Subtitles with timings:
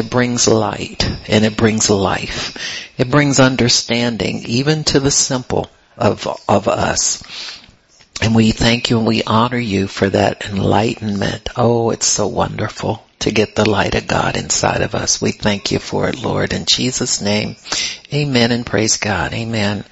[0.00, 2.56] It brings light and it brings life.
[2.96, 7.22] It brings understanding even to the simple of, of us.
[8.22, 11.50] And we thank you and we honor you for that enlightenment.
[11.54, 15.20] Oh, it's so wonderful to get the light of God inside of us.
[15.20, 16.52] We thank you for it, Lord.
[16.52, 17.56] In Jesus' name,
[18.12, 19.32] amen and praise God.
[19.32, 19.84] Amen.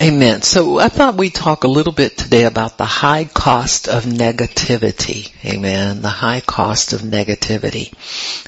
[0.00, 0.42] Amen.
[0.42, 5.32] So I thought we'd talk a little bit today about the high cost of negativity.
[5.44, 6.02] Amen.
[6.02, 7.92] The high cost of negativity.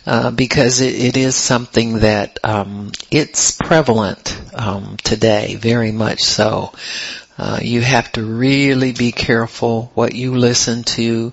[0.07, 6.73] Uh, because it, it is something that um, it's prevalent um, today, very much so.
[7.37, 11.32] Uh, you have to really be careful what you listen to,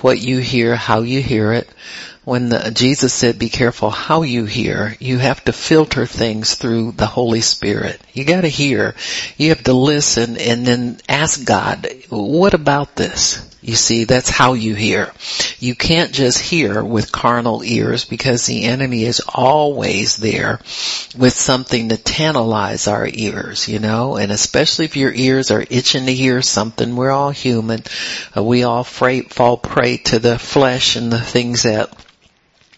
[0.00, 1.68] what you hear, how you hear it.
[2.24, 6.92] When the, Jesus said, be careful how you hear, you have to filter things through
[6.92, 8.00] the Holy Spirit.
[8.12, 8.94] You gotta hear.
[9.36, 13.48] You have to listen and then ask God, what about this?
[13.60, 15.12] You see, that's how you hear.
[15.60, 20.58] You can't just hear with carnal ears because the enemy is always there
[21.16, 26.06] with something to tantalize our ears, you know, and especially if your ears are itching
[26.06, 27.82] to hear something, we're all human.
[28.36, 31.92] Uh, we all fall prey to the flesh and the things that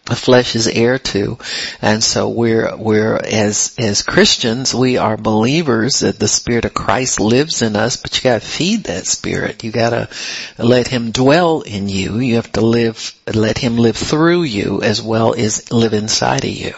[0.06, 1.38] flesh is heir to.
[1.80, 7.20] And so we're, we're, as, as Christians, we are believers that the Spirit of Christ
[7.20, 9.64] lives in us, but you gotta feed that Spirit.
[9.64, 10.10] You gotta
[10.58, 12.18] let Him dwell in you.
[12.18, 16.50] You have to live, let Him live through you as well as live inside of
[16.50, 16.74] you.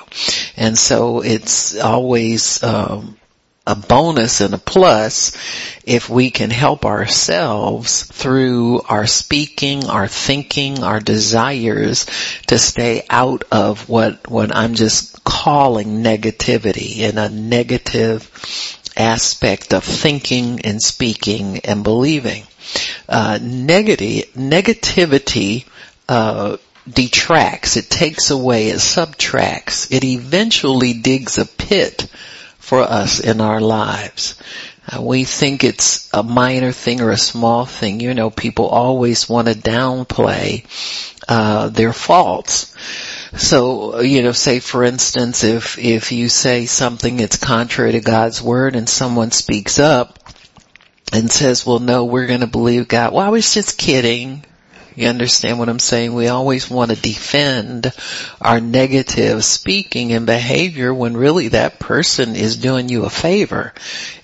[0.56, 3.16] And so it's always, um,
[3.66, 5.36] a bonus and a plus
[5.84, 12.06] if we can help ourselves through our speaking, our thinking, our desires
[12.46, 18.30] to stay out of what, what I'm just calling negativity in a negative
[18.96, 22.44] aspect of thinking and speaking and believing.
[23.08, 25.66] Uh, negative, negativity,
[26.08, 26.56] uh,
[26.88, 32.08] detracts, it takes away, it subtracts, it eventually digs a pit
[32.66, 34.34] for us in our lives.
[34.88, 38.00] Uh, we think it's a minor thing or a small thing.
[38.00, 40.64] You know, people always want to downplay
[41.28, 42.74] uh, their faults.
[43.36, 48.42] So, you know, say for instance, if if you say something that's contrary to God's
[48.42, 50.18] word and someone speaks up
[51.12, 54.44] and says, "Well, no, we're going to believe God." Well, I was just kidding.
[54.96, 56.14] You understand what I'm saying?
[56.14, 57.92] We always want to defend
[58.40, 63.74] our negative speaking and behavior when really that person is doing you a favor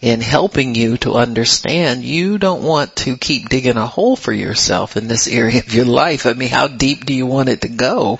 [0.00, 4.96] in helping you to understand you don't want to keep digging a hole for yourself
[4.96, 6.24] in this area of your life.
[6.24, 8.16] I mean, how deep do you want it to go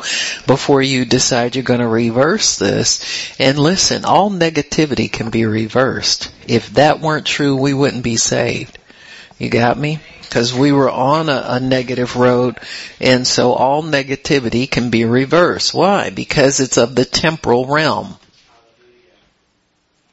[0.47, 3.35] before you decide you're going to reverse this?
[3.39, 6.31] And listen, all negativity can be reversed.
[6.47, 8.79] If that weren't true, we wouldn't be saved.
[9.39, 10.01] You got me?
[10.33, 12.59] Because we were on a, a, negative road
[12.99, 15.75] and so all negativity can be reversed.
[15.75, 16.09] Why?
[16.09, 18.17] Because it's of the temporal realm.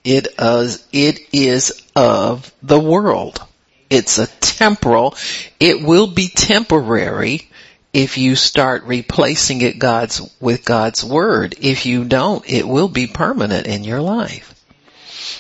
[0.04, 3.42] It is, it is of the world.
[3.90, 5.16] It's a temporal,
[5.58, 7.50] it will be temporary
[7.94, 11.56] if you start replacing it God's, with God's word.
[11.62, 14.54] If you don't, it will be permanent in your life.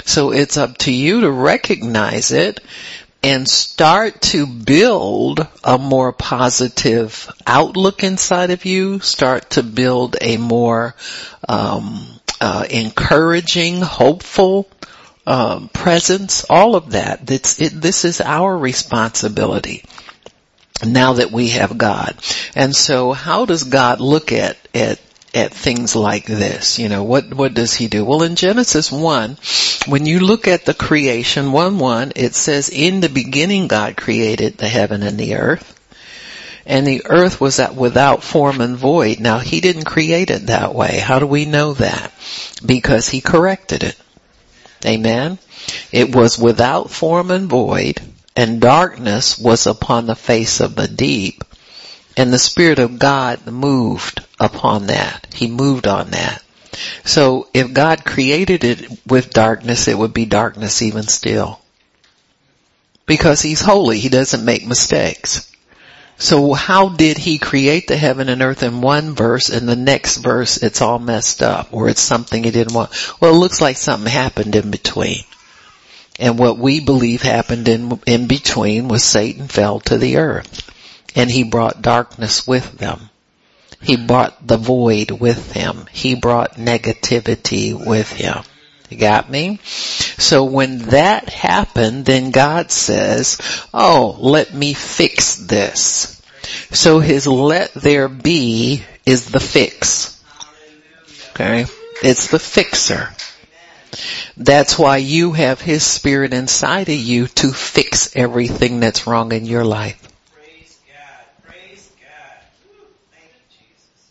[0.05, 2.61] So it's up to you to recognize it
[3.21, 10.37] and start to build a more positive outlook inside of you, start to build a
[10.37, 10.95] more
[11.47, 12.05] um,
[12.39, 14.69] uh, encouraging, hopeful
[15.27, 17.29] um, presence, all of that.
[17.29, 17.43] It,
[17.73, 19.83] this is our responsibility
[20.85, 22.15] now that we have God.
[22.55, 24.99] And so how does God look at, at
[25.33, 26.79] at things like this.
[26.79, 28.03] You know, what, what does he do?
[28.05, 29.37] Well, in Genesis 1,
[29.87, 34.67] when you look at the creation, 1-1, it says, in the beginning God created the
[34.67, 35.75] heaven and the earth.
[36.65, 39.19] And the earth was at without form and void.
[39.19, 40.99] Now he didn't create it that way.
[40.99, 42.13] How do we know that?
[42.63, 43.97] Because he corrected it.
[44.85, 45.39] Amen.
[45.91, 47.99] It was without form and void
[48.39, 51.43] and darkness was upon the face of the deep
[52.17, 55.27] and the Spirit of God moved upon that.
[55.33, 56.43] He moved on that.
[57.03, 61.59] So if God created it with darkness, it would be darkness even still.
[63.05, 65.51] Because He's holy, He doesn't make mistakes.
[66.17, 70.17] So how did He create the heaven and earth in one verse and the next
[70.17, 72.91] verse it's all messed up or it's something He didn't want?
[73.19, 75.23] Well, it looks like something happened in between.
[76.19, 80.69] And what we believe happened in, in between was Satan fell to the earth
[81.15, 83.09] and he brought darkness with them.
[83.81, 85.85] He brought the void with him.
[85.91, 88.43] He brought negativity with him.
[88.89, 89.59] You got me?
[89.63, 93.39] So when that happened, then God says,
[93.73, 96.21] oh, let me fix this.
[96.71, 100.21] So his let there be is the fix.
[101.31, 101.65] Okay?
[102.01, 103.09] It's the fixer.
[104.37, 109.45] That's why you have His Spirit inside of you to fix everything that's wrong in
[109.45, 110.01] your life.
[110.33, 111.25] Praise God.
[111.45, 112.37] Praise God.
[112.65, 112.87] Woo.
[113.11, 113.31] Thank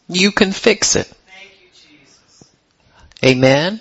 [0.08, 1.06] you, can fix it.
[1.06, 1.69] Thank you,
[1.99, 2.44] Jesus.
[3.25, 3.81] Amen?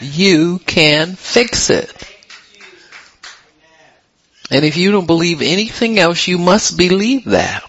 [0.00, 1.88] You can fix it.
[1.88, 4.50] Thank you, Jesus.
[4.50, 7.62] And if you don't believe anything else, you must believe that.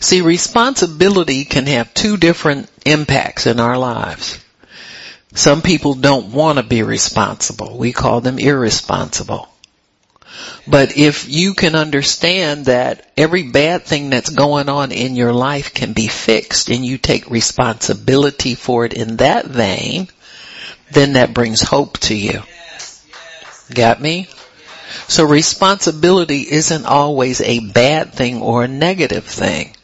[0.00, 4.38] See, responsibility can have two different impacts in our lives.
[5.34, 7.78] Some people don't want to be responsible.
[7.78, 9.48] We call them irresponsible.
[10.66, 15.74] But if you can understand that every bad thing that's going on in your life
[15.74, 20.08] can be fixed and you take responsibility for it in that vein,
[20.92, 22.42] then that brings hope to you.
[23.74, 24.28] Got me?
[25.08, 29.74] So responsibility isn't always a bad thing or a negative thing.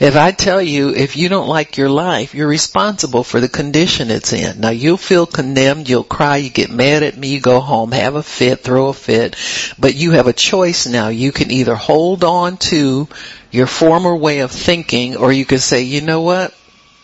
[0.00, 4.10] If I tell you, if you don't like your life, you're responsible for the condition
[4.10, 4.60] it's in.
[4.60, 8.14] Now you'll feel condemned, you'll cry, you get mad at me, you go home, have
[8.14, 9.36] a fit, throw a fit,
[9.78, 11.08] but you have a choice now.
[11.08, 13.08] You can either hold on to
[13.50, 16.54] your former way of thinking or you can say, you know what?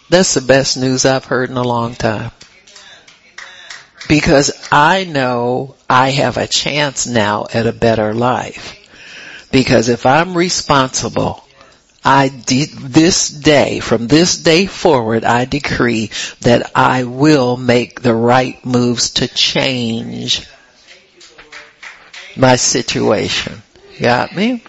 [0.09, 2.33] That's the best news I've heard in a long time.
[4.09, 8.75] Because I know I have a chance now at a better life.
[9.53, 11.45] Because if I'm responsible,
[12.05, 16.11] I de- this day, from this day forward, I decree
[16.41, 20.47] that I will make the right moves to change
[22.37, 23.63] my situation.
[24.01, 24.63] Got me?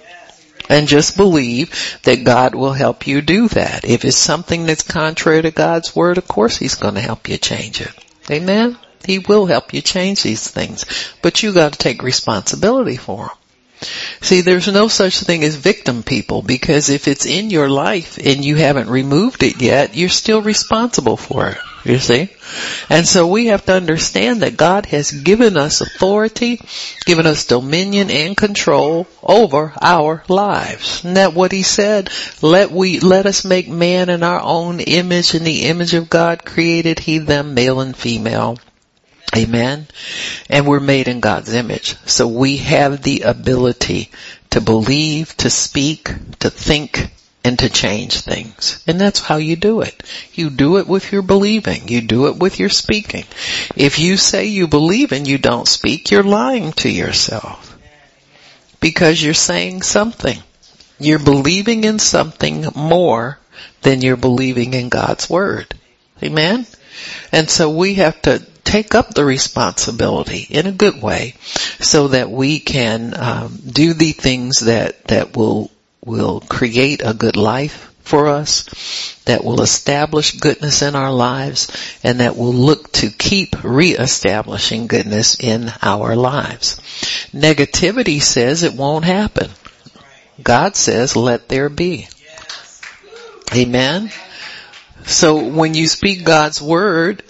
[0.69, 3.85] And just believe that God will help you do that.
[3.85, 7.37] If it's something that's contrary to God's word, of course He's going to help you
[7.37, 7.93] change it.
[8.29, 8.77] Amen?
[9.05, 10.85] He will help you change these things.
[11.21, 13.37] But you got to take responsibility for them.
[14.21, 18.43] See, there's no such thing as victim people because if it's in your life and
[18.43, 21.57] you haven't removed it yet, you're still responsible for it.
[21.85, 22.29] You see?
[22.89, 26.59] And so we have to understand that God has given us authority,
[27.05, 30.99] given us dominion and control over our lives.
[30.99, 32.09] Isn't that what he said?
[32.41, 36.43] Let we, let us make man in our own image, in the image of God
[36.43, 38.57] created he them male and female.
[39.35, 39.87] Amen.
[40.49, 41.95] And we're made in God's image.
[42.05, 44.09] So we have the ability
[44.51, 46.09] to believe, to speak,
[46.39, 47.11] to think,
[47.43, 48.83] and to change things.
[48.87, 50.03] And that's how you do it.
[50.33, 51.87] You do it with your believing.
[51.87, 53.25] You do it with your speaking.
[53.75, 57.77] If you say you believe and you don't speak, you're lying to yourself.
[58.79, 60.39] Because you're saying something.
[60.99, 63.39] You're believing in something more
[63.81, 65.73] than you're believing in God's Word.
[66.21, 66.65] Amen?
[67.31, 71.35] And so we have to take up the responsibility in a good way
[71.79, 75.71] so that we can um, do the things that, that will,
[76.03, 82.19] will create a good life for us, that will establish goodness in our lives, and
[82.19, 86.77] that will look to keep reestablishing goodness in our lives.
[87.33, 89.49] Negativity says it won't happen.
[90.41, 92.07] God says, let there be.
[93.55, 94.11] Amen.
[95.05, 97.23] So when you speak God's word,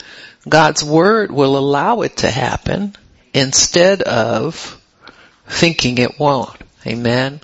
[0.47, 2.95] God's word will allow it to happen
[3.33, 4.79] instead of
[5.47, 6.55] thinking it won't.
[6.87, 7.41] Amen.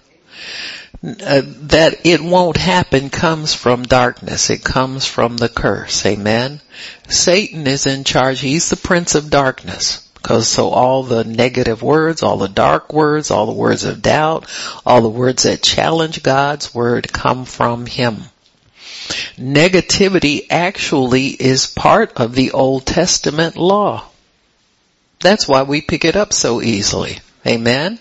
[1.03, 4.50] Uh, that it won't happen comes from darkness.
[4.50, 6.06] It comes from the curse.
[6.06, 6.62] Amen.
[7.09, 8.40] Satan is in charge.
[8.40, 10.02] He's the prince of darkness.
[10.16, 14.47] Because so all the negative words, all the dark words, all the words of doubt,
[14.83, 18.23] all the words that challenge God's word come from him.
[19.38, 24.06] Negativity actually is part of the Old Testament law.
[25.19, 27.19] That's why we pick it up so easily.
[27.45, 28.00] Amen?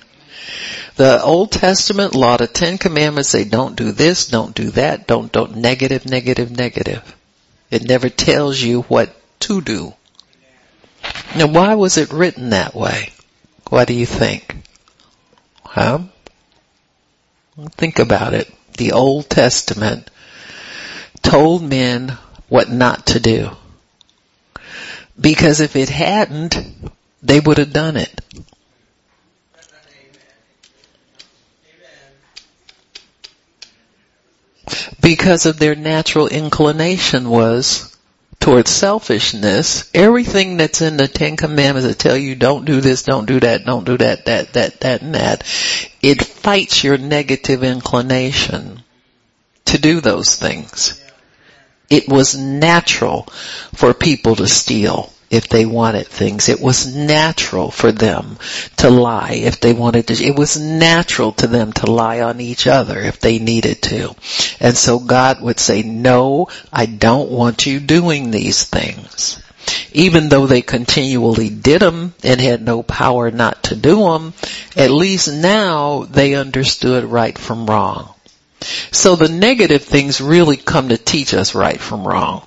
[0.97, 5.31] The Old Testament law, the Ten Commandments say don't do this, don't do that, don't,
[5.33, 7.17] don't, negative, negative, negative.
[7.71, 9.95] It never tells you what to do.
[11.37, 13.13] Now why was it written that way?
[13.69, 14.55] What do you think?
[15.65, 16.01] Huh?
[17.73, 18.53] Think about it.
[18.77, 20.11] The Old Testament
[21.25, 22.17] told men
[22.49, 23.51] what not to do.
[25.21, 26.57] Because if it hadn't,
[27.23, 28.21] they would have done it.
[35.01, 37.95] Because of their natural inclination was
[38.41, 43.27] towards selfishness, everything that's in the Ten Commandments that tell you don't do this, don't
[43.27, 45.43] do that, don't do that, that, that, that, and that,
[46.03, 48.83] it fights your negative inclination
[49.67, 51.04] to do those things.
[51.95, 53.23] It was natural
[53.75, 55.11] for people to steal.
[55.31, 56.49] if they wanted things.
[56.49, 58.39] It was natural for them
[58.77, 60.25] to lie if they wanted to.
[60.25, 64.15] It was natural to them to lie on each other if they needed to.
[64.61, 69.43] And so God would say, no, I don't want you doing these things.
[69.93, 74.35] Even though they continually did them and had no power not to do them,
[74.77, 78.14] at least now they understood right from wrong.
[78.91, 82.47] So the negative things really come to teach us right from wrong.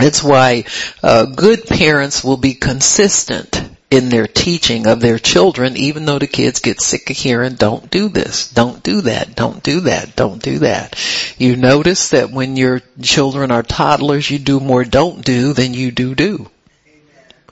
[0.00, 0.64] It's why
[1.02, 6.26] uh, good parents will be consistent in their teaching of their children, even though the
[6.26, 10.42] kids get sick of hearing, don't do this, don't do that, don't do that, don't
[10.42, 10.94] do that.
[11.38, 15.90] You notice that when your children are toddlers, you do more don't do than you
[15.90, 16.50] do do.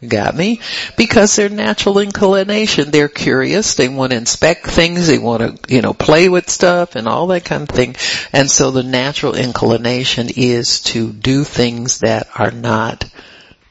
[0.06, 0.60] Got me?
[0.98, 5.80] Because their natural inclination, they're curious, they want to inspect things, they want to, you
[5.80, 7.96] know, play with stuff and all that kind of thing.
[8.30, 13.08] And so the natural inclination is to do things that are not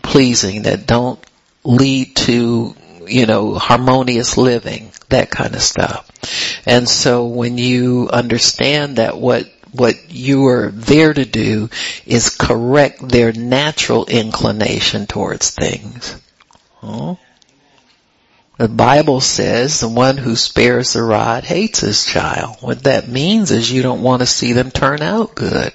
[0.02, 1.24] pleasing, that don't
[1.64, 6.10] lead to, you know, harmonious living, that kind of stuff.
[6.66, 11.70] And so when you understand that what what you are there to do
[12.06, 16.16] is correct their natural inclination towards things.
[16.82, 17.18] Oh.
[18.58, 22.58] The Bible says the one who spares the rod hates his child.
[22.62, 25.74] What that means is you don't want to see them turn out good.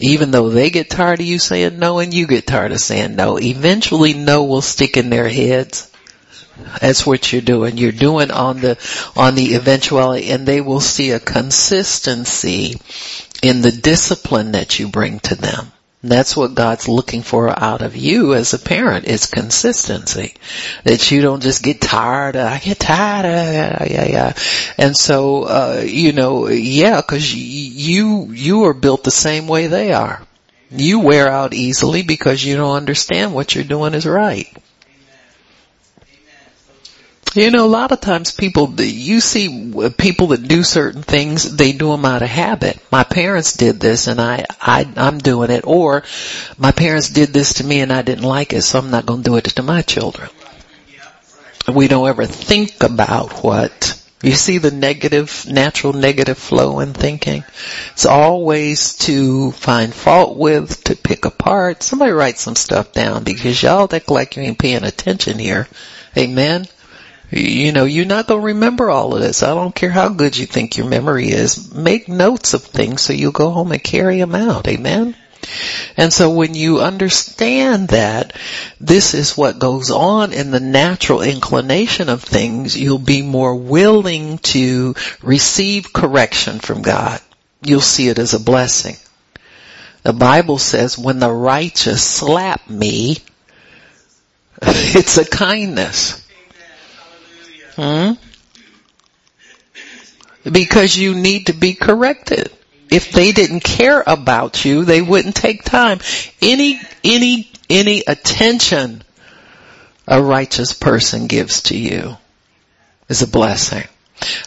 [0.00, 3.16] Even though they get tired of you saying no and you get tired of saying
[3.16, 5.91] no, eventually no will stick in their heads
[6.80, 7.78] that's what you're doing.
[7.78, 8.78] You're doing on the,
[9.16, 12.76] on the eventuality and they will see a consistency
[13.42, 15.72] in the discipline that you bring to them.
[16.04, 20.34] That's what God's looking for out of you as a parent is consistency.
[20.82, 24.32] That you don't just get tired of, I get tired of, yeah, yeah, yeah.
[24.78, 29.92] And so, uh, you know, yeah, cause you, you are built the same way they
[29.92, 30.20] are.
[30.72, 34.48] You wear out easily because you don't understand what you're doing is right.
[37.34, 41.72] You know, a lot of times people, you see people that do certain things, they
[41.72, 42.78] do them out of habit.
[42.92, 45.66] My parents did this and I, I, I'm doing it.
[45.66, 46.02] Or
[46.58, 49.22] my parents did this to me and I didn't like it, so I'm not going
[49.22, 50.28] to do it to my children.
[51.72, 57.44] We don't ever think about what, you see the negative, natural negative flow in thinking?
[57.92, 61.82] It's always to find fault with, to pick apart.
[61.82, 65.66] Somebody write some stuff down because y'all act like you ain't paying attention here.
[66.14, 66.66] Amen?
[67.32, 69.42] You know, you're not going to remember all of this.
[69.42, 71.72] I don't care how good you think your memory is.
[71.72, 74.68] Make notes of things so you'll go home and carry them out.
[74.68, 75.16] Amen?
[75.96, 78.36] And so when you understand that
[78.80, 84.38] this is what goes on in the natural inclination of things, you'll be more willing
[84.38, 87.20] to receive correction from God.
[87.62, 88.96] You'll see it as a blessing.
[90.02, 93.16] The Bible says when the righteous slap me,
[94.62, 96.21] it's a kindness.
[97.76, 98.12] Hmm?
[100.50, 102.50] Because you need to be corrected.
[102.90, 106.00] If they didn't care about you, they wouldn't take time.
[106.42, 109.02] Any, any, any attention
[110.06, 112.16] a righteous person gives to you
[113.08, 113.84] is a blessing.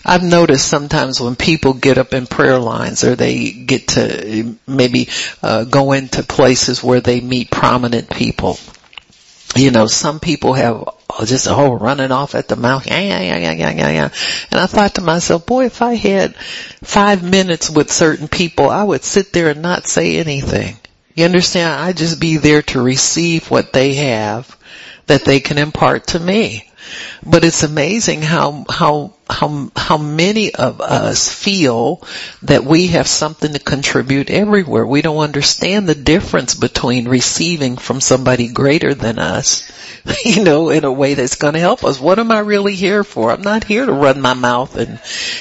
[0.06, 5.10] I've noticed sometimes when people get up in prayer lines or they get to maybe
[5.44, 8.58] uh, go into places where they meet prominent people.
[9.56, 10.88] You know, some people have
[11.24, 14.10] just oh running off at the mouth, yeah, yeah, yeah, yeah, yeah, yeah.
[14.52, 18.84] And I thought to myself, boy, if I had five minutes with certain people, I
[18.84, 20.76] would sit there and not say anything.
[21.14, 21.82] You understand?
[21.82, 24.56] I'd just be there to receive what they have
[25.08, 26.70] that they can impart to me.
[27.26, 32.04] But it's amazing how, how, how, how many of us feel
[32.44, 34.86] that we have something to contribute everywhere.
[34.86, 39.72] We don't understand the difference between receiving from somebody greater than us,
[40.26, 42.00] you know, in a way that's going to help us.
[42.00, 43.32] What am I really here for?
[43.32, 45.00] I'm not here to run my mouth and,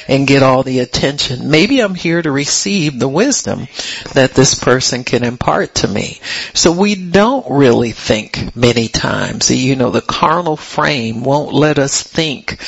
[0.08, 1.50] and get all the attention.
[1.50, 3.68] Maybe I'm here to receive the wisdom
[4.14, 6.20] that this person can impart to me.
[6.54, 12.02] So we don't really think many times, you know, the carnal frame won't let us
[12.02, 12.58] think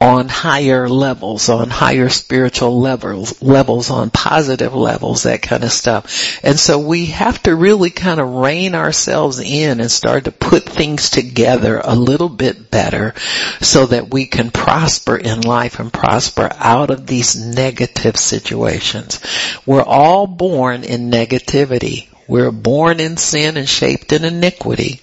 [0.00, 6.38] on higher levels, on higher spiritual levels, levels, on positive levels, that kind of stuff.
[6.44, 10.64] And so we have to really kind of rein ourselves in and start to put
[10.64, 13.14] things together a little bit better
[13.62, 19.20] so that we can prosper in life and prosper out of these negative situations.
[19.64, 22.08] We're all born in negativity.
[22.28, 25.00] We're born in sin and shaped in iniquity.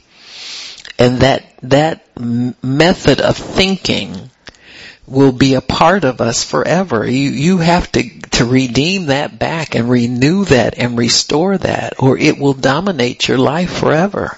[0.99, 4.29] And that, that method of thinking
[5.07, 7.05] will be a part of us forever.
[7.05, 12.17] You, you have to, to redeem that back and renew that and restore that or
[12.17, 14.37] it will dominate your life forever.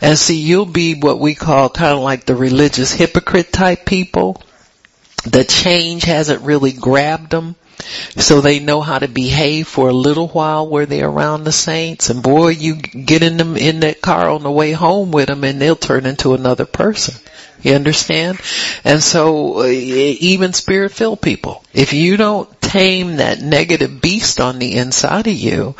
[0.00, 4.42] And see, you'll be what we call kind of like the religious hypocrite type people.
[5.24, 7.54] The change hasn't really grabbed them.
[8.16, 12.10] So they know how to behave for a little while where they're around the saints.
[12.10, 15.44] And boy, you get in them in that car on the way home with them
[15.44, 17.14] and they'll turn into another person.
[17.62, 18.40] You understand?
[18.84, 24.58] And so uh, even spirit filled people, if you don't tame that negative beast on
[24.58, 25.74] the inside of you,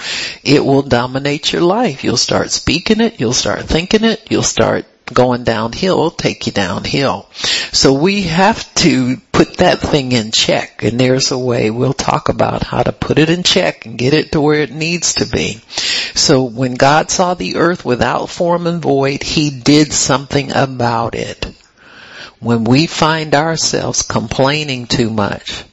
[0.44, 2.04] it will dominate your life.
[2.04, 7.28] You'll start speaking it, you'll start thinking it, you'll start going downhill take you downhill.
[7.72, 12.28] So we have to put that thing in check and there's a way we'll talk
[12.28, 15.26] about how to put it in check and get it to where it needs to
[15.26, 15.60] be.
[16.14, 21.46] So when God saw the earth without form and void, He did something about it.
[22.42, 25.64] When we find ourselves complaining too much,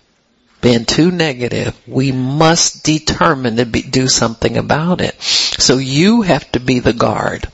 [0.62, 5.20] being too negative, we must determine to be, do something about it.
[5.20, 7.48] So you have to be the guard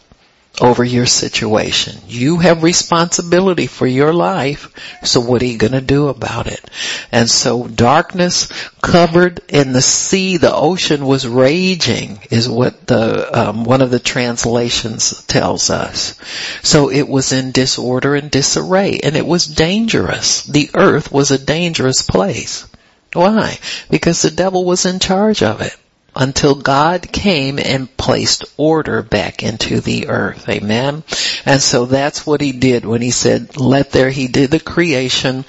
[0.61, 1.97] over your situation.
[2.07, 4.69] You have responsibility for your life,
[5.03, 6.61] so what are you gonna do about it?
[7.11, 8.47] And so darkness
[8.81, 13.99] covered in the sea, the ocean was raging is what the, um, one of the
[13.99, 16.15] translations tells us.
[16.63, 20.43] So it was in disorder and disarray and it was dangerous.
[20.43, 22.65] The earth was a dangerous place.
[23.13, 23.59] Why?
[23.89, 25.75] Because the devil was in charge of it
[26.15, 30.47] until God came and placed order back into the earth.
[30.47, 31.03] Amen.
[31.45, 35.43] And so that's what he did when he said, let there, he did the creation,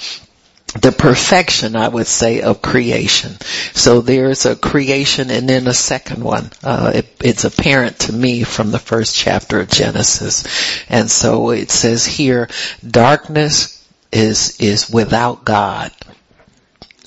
[0.80, 3.32] the perfection, I would say, of creation.
[3.74, 6.50] So there's a creation and then a second one.
[6.62, 10.44] Uh, it, it's apparent to me from the first chapter of Genesis.
[10.88, 12.48] And so it says here,
[12.86, 13.72] darkness
[14.10, 15.92] is, is without God.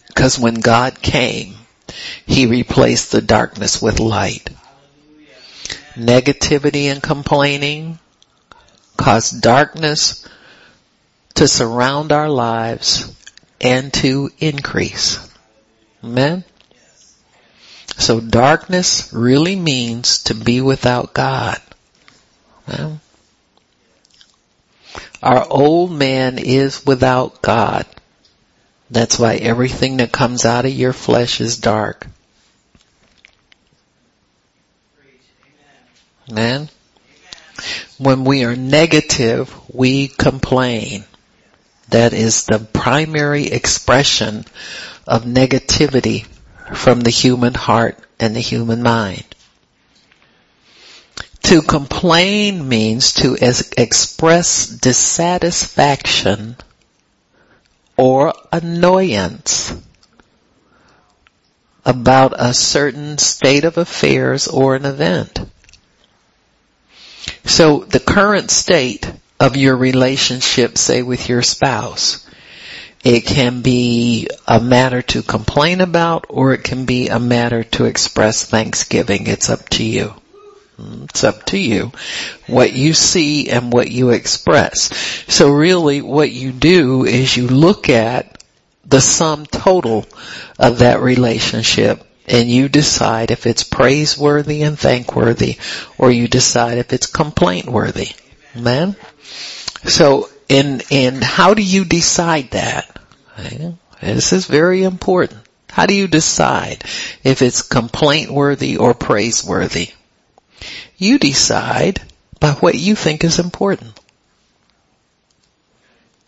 [0.08, 1.56] Because when God came,
[2.26, 4.50] he replaced the darkness with light.
[5.96, 8.00] Negativity and complaining
[8.98, 10.28] cause darkness
[11.36, 13.14] to surround our lives
[13.62, 15.20] and to increase.
[16.04, 16.44] Amen?
[17.98, 21.60] So darkness really means to be without God.
[22.68, 23.02] Well,
[25.22, 27.86] our old man is without God.
[28.92, 32.08] That's why everything that comes out of your flesh is dark.
[36.30, 36.70] Amen.
[37.98, 41.04] When we are negative, we complain.
[41.90, 44.46] That is the primary expression
[45.08, 46.26] of negativity
[46.74, 49.26] from the human heart and the human mind.
[51.44, 56.58] To complain means to express dissatisfaction
[58.00, 59.76] or annoyance
[61.86, 65.38] about a certain state of affairs or an event.
[67.44, 72.26] So the current state of your relationship, say with your spouse,
[73.04, 77.84] it can be a matter to complain about or it can be a matter to
[77.84, 79.28] express thanksgiving.
[79.28, 80.14] It's up to you.
[81.10, 81.92] It's up to you
[82.48, 84.96] what you see and what you express.
[85.28, 88.44] So really what you do is you look at
[88.86, 90.06] the sum total
[90.58, 95.58] of that relationship and you decide if it's praiseworthy and thankworthy
[95.98, 98.10] or you decide if it's complaint worthy.
[98.56, 98.96] Amen?
[99.86, 103.00] So in, in how do you decide that?
[104.02, 105.40] This is very important.
[105.70, 106.84] How do you decide
[107.24, 109.92] if it's complaint worthy or praiseworthy?
[111.00, 112.02] You decide
[112.40, 114.00] by what you think is important.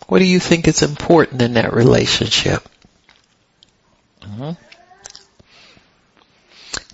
[0.07, 2.67] What do you think is important in that relationship?
[4.21, 4.51] Mm-hmm.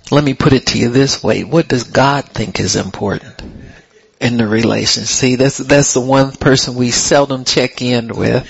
[0.10, 1.44] Let me put it to you this way.
[1.44, 3.42] What does God think is important
[4.20, 5.10] in the relationship?
[5.10, 8.50] See, that's, that's the one person we seldom check in with.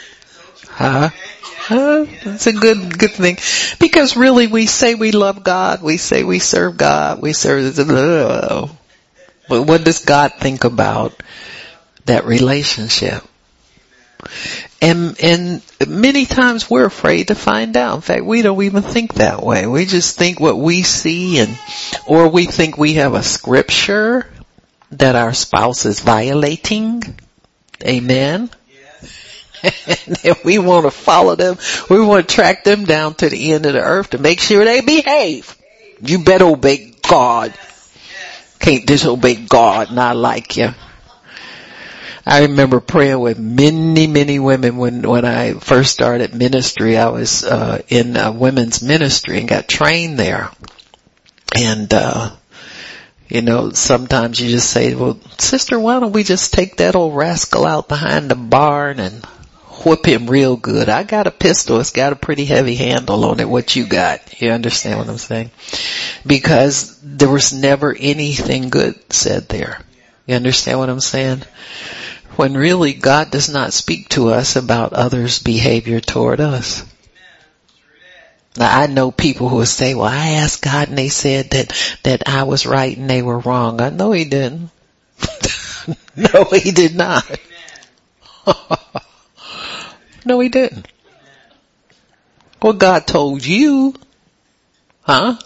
[0.69, 1.09] Huh?
[1.41, 2.05] Huh?
[2.07, 3.37] It's a good, good thing.
[3.79, 7.75] Because really we say we love God, we say we serve God, we serve,
[9.47, 11.21] but what does God think about
[12.05, 13.23] that relationship?
[14.81, 17.95] And, and many times we're afraid to find out.
[17.95, 19.65] In fact, we don't even think that way.
[19.65, 21.57] We just think what we see and,
[22.05, 24.27] or we think we have a scripture
[24.91, 27.01] that our spouse is violating.
[27.83, 28.49] Amen.
[29.63, 31.57] and if we want to follow them,
[31.89, 34.63] we want to track them down to the end of the earth to make sure
[34.63, 35.55] they behave.
[36.01, 37.53] You better obey God
[38.59, 40.73] can't disobey God, not like you.
[42.25, 46.97] I remember praying with many, many women when, when I first started ministry.
[46.97, 50.51] I was, uh, in a women's ministry and got trained there.
[51.55, 52.31] And, uh,
[53.29, 57.13] You know, sometimes you just say, well, sister, why don't we just take that old
[57.13, 59.25] rascal out behind the barn and
[59.85, 60.89] whip him real good.
[60.89, 61.79] I got a pistol.
[61.79, 63.49] It's got a pretty heavy handle on it.
[63.49, 64.41] What you got?
[64.41, 65.51] You understand what I'm saying?
[66.25, 69.79] Because there was never anything good said there.
[70.25, 71.43] You understand what I'm saying?
[72.35, 76.83] When really God does not speak to us about others' behavior toward us.
[78.57, 81.97] Now I know people who will say, well, I asked God and they said that,
[82.03, 83.81] that I was right and they were wrong.
[83.81, 84.69] I know he didn't.
[86.15, 87.39] no, he did not.
[90.27, 90.87] no, he didn't.
[92.61, 93.93] Well, God told you.
[95.01, 95.37] Huh?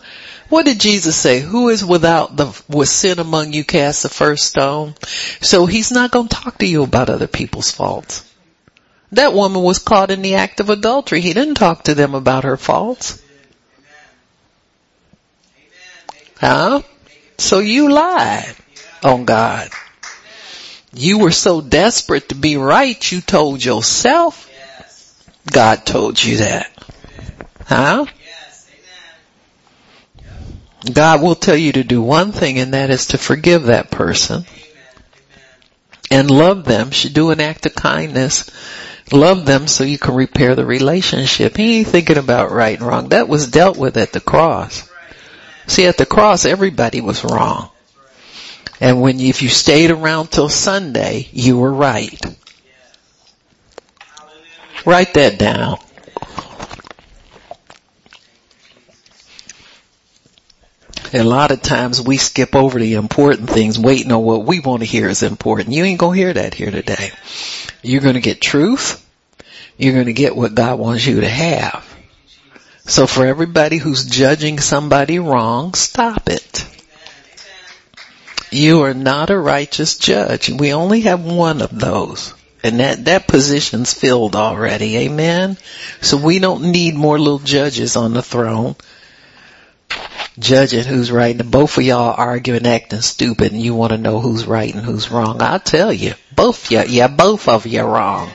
[0.49, 1.39] What did Jesus say?
[1.39, 4.95] Who is without the, with sin among you cast the first stone?
[5.39, 8.27] So he's not going to talk to you about other people's faults.
[9.13, 11.21] That woman was caught in the act of adultery.
[11.21, 13.21] He didn't talk to them about her faults.
[16.39, 16.81] Huh?
[17.37, 18.55] So you lied
[19.03, 19.69] on God.
[20.93, 24.50] You were so desperate to be right, you told yourself
[25.49, 26.71] God told you that.
[27.65, 28.05] Huh?
[30.91, 34.45] God will tell you to do one thing and that is to forgive that person
[36.09, 36.91] and love them.
[36.91, 38.49] Should do an act of kindness
[39.11, 41.57] Love them so you can repair the relationship.
[41.57, 43.09] He ain't thinking about right and wrong.
[43.09, 44.89] That was dealt with at the cross.
[45.67, 47.69] See, at the cross, everybody was wrong.
[48.79, 52.19] And when if you stayed around till Sunday, you were right.
[54.85, 55.77] Write that down.
[61.13, 64.81] a lot of times we skip over the important things waiting on what we want
[64.81, 65.73] to hear is important.
[65.73, 67.11] You ain't gonna hear that here today.
[67.81, 69.05] You're to get truth.
[69.77, 71.85] You're to get what God wants you to have.
[72.85, 76.65] So for everybody who's judging somebody wrong, stop it.
[78.51, 80.49] You are not a righteous judge.
[80.49, 82.33] We only have one of those.
[82.63, 84.97] And that, that position's filled already.
[84.97, 85.57] Amen.
[86.01, 88.75] So we don't need more little judges on the throne
[90.39, 94.19] judging who's right and both of y'all arguing acting stupid and you want to know
[94.19, 95.41] who's right and who's wrong.
[95.41, 98.29] I'll tell you, both you, yeah, both of you wrong.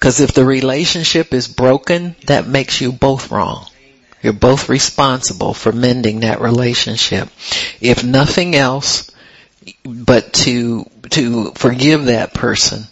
[0.00, 3.66] Cause if the relationship is broken, that makes you both wrong.
[4.22, 7.28] You're both responsible for mending that relationship.
[7.80, 9.10] If nothing else,
[9.84, 12.84] but to, to forgive that person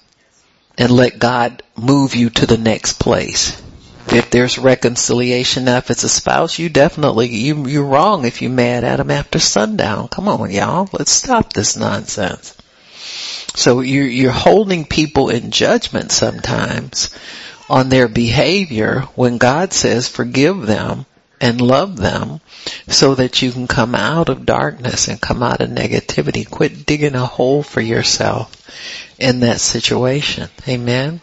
[0.79, 3.63] and let God move you to the next place
[4.13, 8.51] if there's reconciliation now, if it's a spouse, you definitely, you, you're wrong if you're
[8.51, 10.09] mad at them after sundown.
[10.09, 12.57] Come on y'all, let's stop this nonsense.
[13.55, 17.11] So you're, you're holding people in judgment sometimes
[17.69, 21.05] on their behavior when God says forgive them
[21.41, 22.41] and love them
[22.89, 26.49] so that you can come out of darkness and come out of negativity.
[26.49, 28.53] Quit digging a hole for yourself
[29.19, 30.49] in that situation.
[30.69, 31.21] Amen.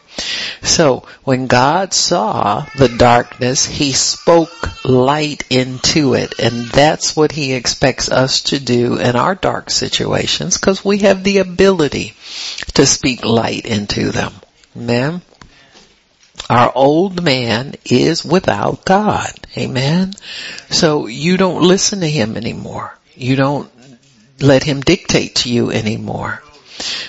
[0.61, 7.53] So when God saw the darkness, He spoke light into it and that's what He
[7.53, 12.13] expects us to do in our dark situations because we have the ability
[12.73, 14.33] to speak light into them.
[14.75, 15.21] Amen.
[16.49, 19.31] Our old man is without God.
[19.57, 20.13] Amen.
[20.69, 22.97] So you don't listen to him anymore.
[23.15, 23.69] You don't
[24.39, 26.43] let him dictate to you anymore.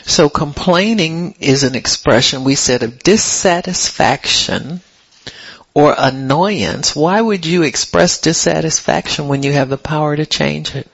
[0.04, 4.80] So complaining is an expression we said of dissatisfaction
[5.74, 6.94] or annoyance.
[6.94, 10.88] Why would you express dissatisfaction when you have the power to change it?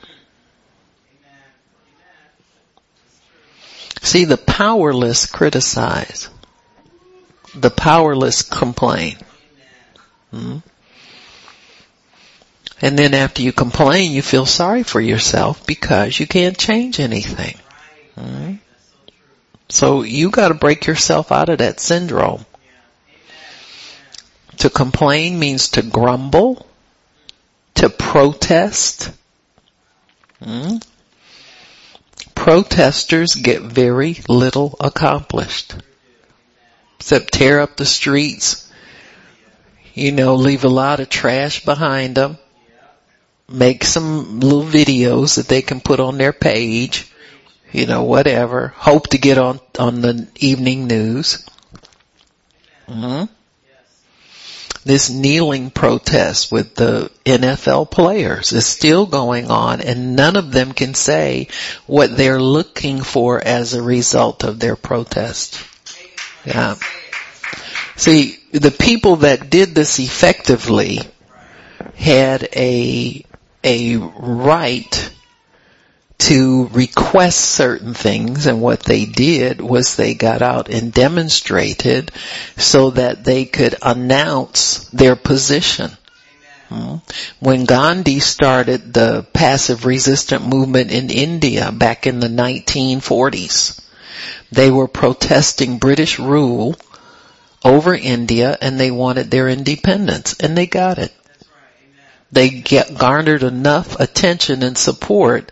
[4.03, 6.31] See, the powerless criticize.
[7.54, 9.16] The powerless complain.
[10.30, 10.58] Hmm?
[12.82, 17.58] And then after you complain, you feel sorry for yourself because you can't change anything.
[18.14, 18.54] Hmm?
[19.68, 22.44] So you gotta break yourself out of that syndrome.
[24.58, 26.66] To complain means to grumble,
[27.76, 29.10] to protest.
[30.42, 30.78] Hmm?
[32.34, 35.74] Protesters get very little accomplished.
[37.00, 38.70] Except tear up the streets,
[39.94, 42.36] you know, leave a lot of trash behind them,
[43.48, 47.10] make some little videos that they can put on their page,
[47.72, 48.74] you know, whatever.
[48.76, 51.46] Hope to get on on the evening news.
[52.86, 53.32] Mm-hmm.
[54.84, 60.72] This kneeling protest with the NFL players is still going on and none of them
[60.72, 61.48] can say
[61.86, 65.62] what they're looking for as a result of their protest.
[66.44, 66.76] Yeah.
[67.96, 71.00] See, the people that did this effectively
[71.96, 73.24] had a,
[73.62, 75.12] a right
[76.20, 82.12] to request certain things and what they did was they got out and demonstrated
[82.57, 85.90] so that they could announce their position.
[86.68, 86.96] Hmm?
[87.40, 93.81] When Gandhi started the passive resistant movement in India back in the 1940s,
[94.52, 96.76] they were protesting British rule
[97.64, 101.12] over India and they wanted their independence and they got it.
[102.33, 105.50] They get, garnered enough attention and support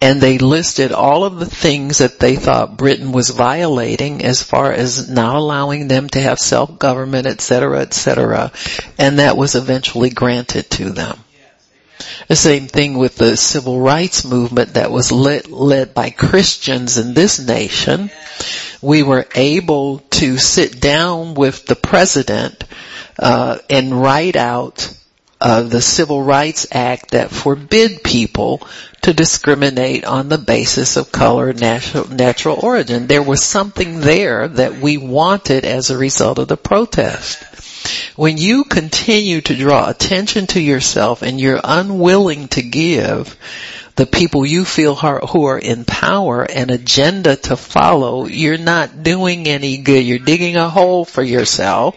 [0.00, 4.72] and they listed all of the things that they thought Britain was violating as far
[4.72, 8.52] as not allowing them to have self-government, etc., etc.,
[8.98, 11.18] and that was eventually granted to them.
[12.28, 17.14] The same thing with the civil rights movement that was led, led by Christians in
[17.14, 18.10] this nation.
[18.82, 22.64] We were able to sit down with the president
[23.18, 24.92] uh, and write out
[25.40, 28.66] of the Civil Rights Act that forbid people
[29.02, 33.06] to discriminate on the basis of color, natural, natural origin.
[33.06, 37.38] There was something there that we wanted as a result of the protest.
[38.16, 43.36] When you continue to draw attention to yourself and you're unwilling to give
[43.96, 49.46] the people you feel who are in power an agenda to follow, you're not doing
[49.46, 50.04] any good.
[50.04, 51.96] You're digging a hole for yourself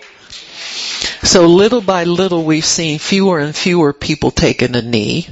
[1.23, 5.27] so little by little we've seen fewer and fewer people taking a knee.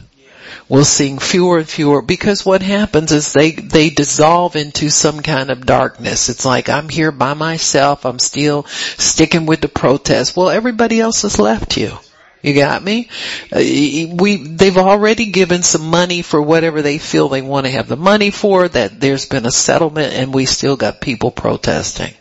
[0.70, 5.50] We're seeing fewer and fewer because what happens is they, they dissolve into some kind
[5.50, 6.28] of darkness.
[6.28, 8.06] It's like I'm here by myself.
[8.06, 10.36] I'm still sticking with the protest.
[10.36, 11.98] Well, everybody else has left you.
[12.42, 13.10] You got me?
[13.52, 17.88] Uh, we, they've already given some money for whatever they feel they want to have
[17.88, 22.14] the money for, that there's been a settlement and we still got people protesting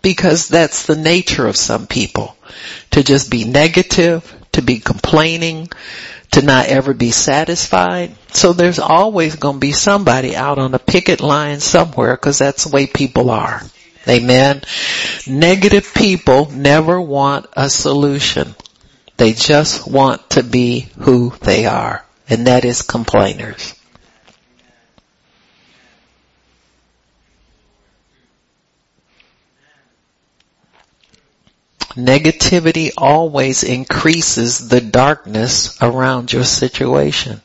[0.00, 2.36] because that's the nature of some people.
[2.92, 5.68] To just be negative, to be complaining,
[6.34, 8.14] to not ever be satisfied.
[8.32, 12.64] So there's always going to be somebody out on a picket line somewhere because that's
[12.64, 13.62] the way people are.
[14.08, 14.62] Amen.
[15.28, 18.54] Negative people never want a solution.
[19.16, 22.04] They just want to be who they are.
[22.28, 23.74] And that is complainers.
[31.96, 37.40] Negativity always increases the darkness around your situation.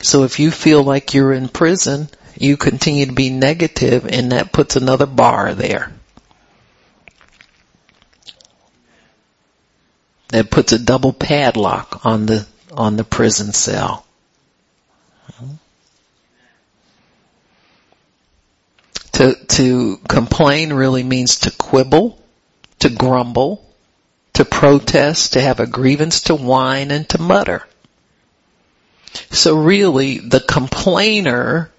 [0.00, 2.08] So if you feel like you're in prison,
[2.38, 5.92] you continue to be negative and that puts another bar there.
[10.28, 14.06] That puts a double padlock on the, on the prison cell.
[19.12, 22.18] To, to complain really means to quibble
[22.82, 23.64] to grumble,
[24.32, 27.64] to protest, to have a grievance, to whine, and to mutter.
[29.30, 31.70] So really, the complainer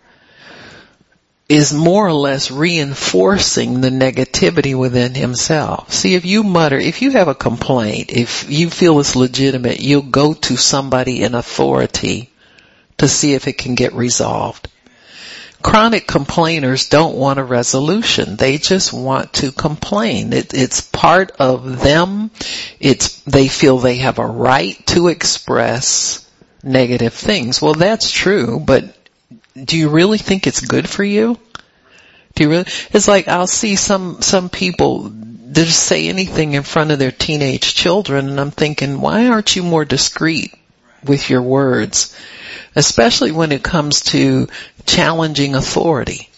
[1.49, 5.91] is more or less reinforcing the negativity within himself.
[5.91, 10.03] See, if you mutter, if you have a complaint, if you feel it's legitimate, you'll
[10.03, 12.29] go to somebody in authority
[12.97, 14.69] to see if it can get resolved.
[15.63, 18.35] Chronic complainers don't want a resolution.
[18.35, 20.33] They just want to complain.
[20.33, 22.31] It, it's part of them.
[22.79, 26.29] It's, they feel they have a right to express
[26.63, 27.61] negative things.
[27.61, 28.95] Well, that's true, but
[29.55, 31.37] do you really think it's good for you?
[32.35, 32.65] Do you really?
[32.91, 35.11] It's like I'll see some, some people
[35.51, 39.63] just say anything in front of their teenage children and I'm thinking, why aren't you
[39.63, 40.53] more discreet
[41.03, 42.15] with your words?
[42.75, 44.47] Especially when it comes to
[44.85, 46.29] challenging authority.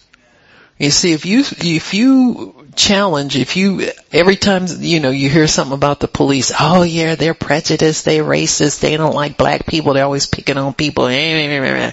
[0.78, 5.48] You see, if you, if you challenge, if you, every time, you know, you hear
[5.48, 9.94] something about the police, oh yeah, they're prejudiced, they're racist, they don't like black people,
[9.94, 11.92] they're always picking on people, eh, eh, eh,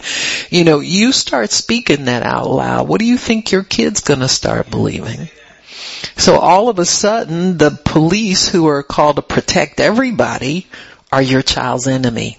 [0.51, 4.29] you know, you start speaking that out loud, what do you think your kid's gonna
[4.29, 5.29] start believing?
[6.17, 10.67] So all of a sudden, the police who are called to protect everybody
[11.13, 12.37] are your child's enemy.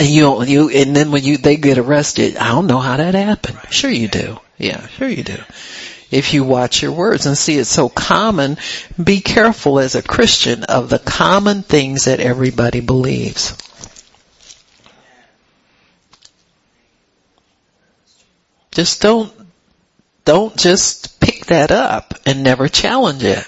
[0.00, 3.14] And you, you, and then when you, they get arrested, I don't know how that
[3.14, 3.58] happened.
[3.70, 4.40] Sure you do.
[4.56, 5.36] Yeah, sure you do.
[6.10, 8.56] If you watch your words and see it's so common,
[9.02, 13.54] be careful as a Christian of the common things that everybody believes.
[18.70, 19.30] Just don't,
[20.24, 23.44] don't just pick that up and never challenge it.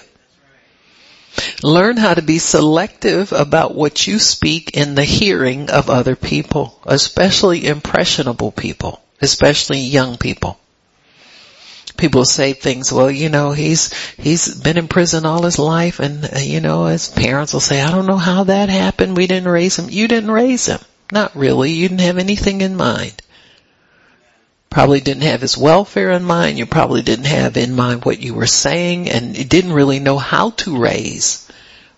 [1.63, 6.77] Learn how to be selective about what you speak in the hearing of other people,
[6.85, 10.59] especially impressionable people, especially young people.
[11.95, 16.25] People say things, well, you know, he's, he's been in prison all his life and,
[16.35, 19.15] uh, you know, his parents will say, I don't know how that happened.
[19.15, 19.89] We didn't raise him.
[19.89, 20.79] You didn't raise him.
[21.13, 21.71] Not really.
[21.71, 23.21] You didn't have anything in mind.
[24.69, 26.57] probably didn't have his welfare in mind.
[26.57, 30.49] You probably didn't have in mind what you were saying and didn't really know how
[30.49, 31.47] to raise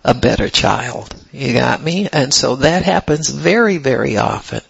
[0.06, 1.12] a better child.
[1.32, 2.08] You got me?
[2.10, 4.62] And so that happens very, very often.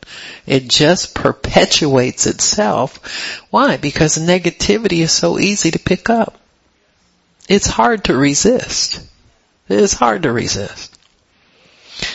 [0.46, 3.44] It just perpetuates itself.
[3.50, 3.76] Why?
[3.76, 6.40] Because negativity is so easy to pick up.
[7.50, 9.06] It's hard to resist.
[9.68, 10.98] It's hard to resist.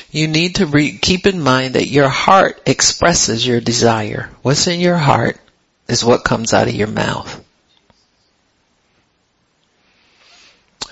[0.10, 4.32] You need to re- keep in mind that your heart expresses your desire.
[4.42, 5.40] What's in your heart
[5.88, 7.41] is what comes out of your mouth.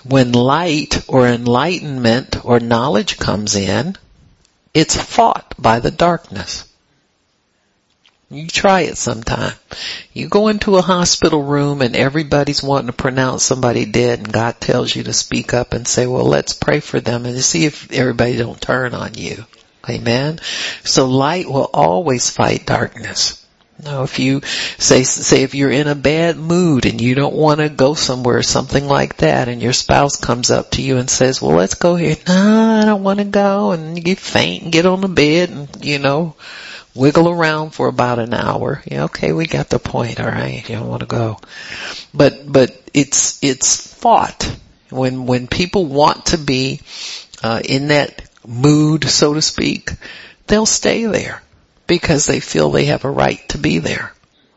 [0.03, 3.95] When light or enlightenment or knowledge comes in,
[4.73, 6.65] it's fought by the darkness.
[8.31, 9.53] You try it sometime.
[10.13, 14.61] You go into a hospital room and everybody's wanting to pronounce somebody dead and God
[14.61, 17.91] tells you to speak up and say, well, let's pray for them and see if
[17.91, 19.45] everybody don't turn on you.
[19.89, 20.39] Amen.
[20.83, 23.38] So light will always fight darkness.
[23.81, 24.41] Now if you
[24.77, 28.43] say, say if you're in a bad mood and you don't want to go somewhere,
[28.43, 31.95] something like that, and your spouse comes up to you and says, well let's go
[31.95, 32.17] here.
[32.27, 35.49] No, I don't want to go and you get faint and get on the bed
[35.49, 36.35] and, you know,
[36.93, 38.83] wiggle around for about an hour.
[38.85, 41.37] Yeah, okay, we got the point, alright, you don't want to go.
[42.13, 44.43] But, but it's, it's fought.
[44.89, 46.81] When, when people want to be,
[47.43, 49.91] uh, in that mood, so to speak,
[50.47, 51.41] they'll stay there
[51.89, 54.13] because they feel they have a right to be there.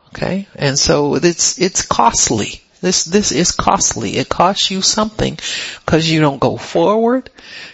[0.08, 0.46] Okay?
[0.54, 2.60] And so it's, it's costly.
[2.80, 4.16] This, this is costly.
[4.16, 5.38] It costs you something
[5.84, 7.30] because you don't go forward.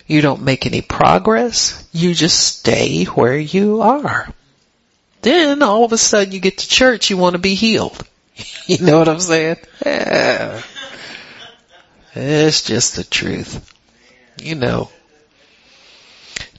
[0.07, 1.87] You don't make any progress.
[1.93, 4.33] You just stay where you are.
[5.23, 8.07] Then all of a sudden you get to church, you want to be healed.
[8.67, 9.57] you know what I'm saying?
[9.85, 10.63] Yeah.
[12.15, 13.75] It's just the truth.
[14.41, 14.91] You know.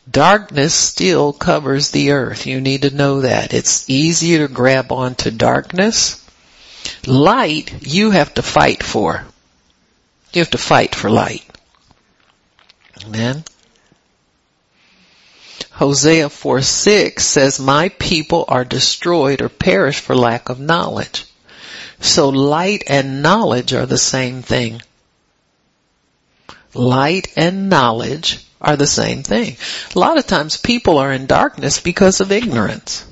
[0.09, 2.47] Darkness still covers the earth.
[2.47, 3.53] You need to know that.
[3.53, 6.25] It's easier to grab onto darkness.
[7.05, 9.23] Light, you have to fight for.
[10.33, 11.43] You have to fight for light.
[13.05, 13.43] Amen.
[15.71, 21.25] Hosea 4 6 says, my people are destroyed or perish for lack of knowledge.
[22.01, 24.81] So light and knowledge are the same thing.
[26.73, 29.57] Light and knowledge are the same thing.
[29.95, 33.05] A lot of times people are in darkness because of ignorance.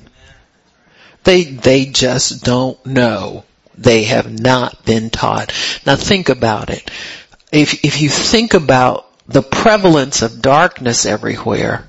[1.23, 3.43] They, they just don't know.
[3.77, 5.53] They have not been taught.
[5.85, 6.89] Now think about it.
[7.51, 11.85] If, if you think about the prevalence of darkness everywhere,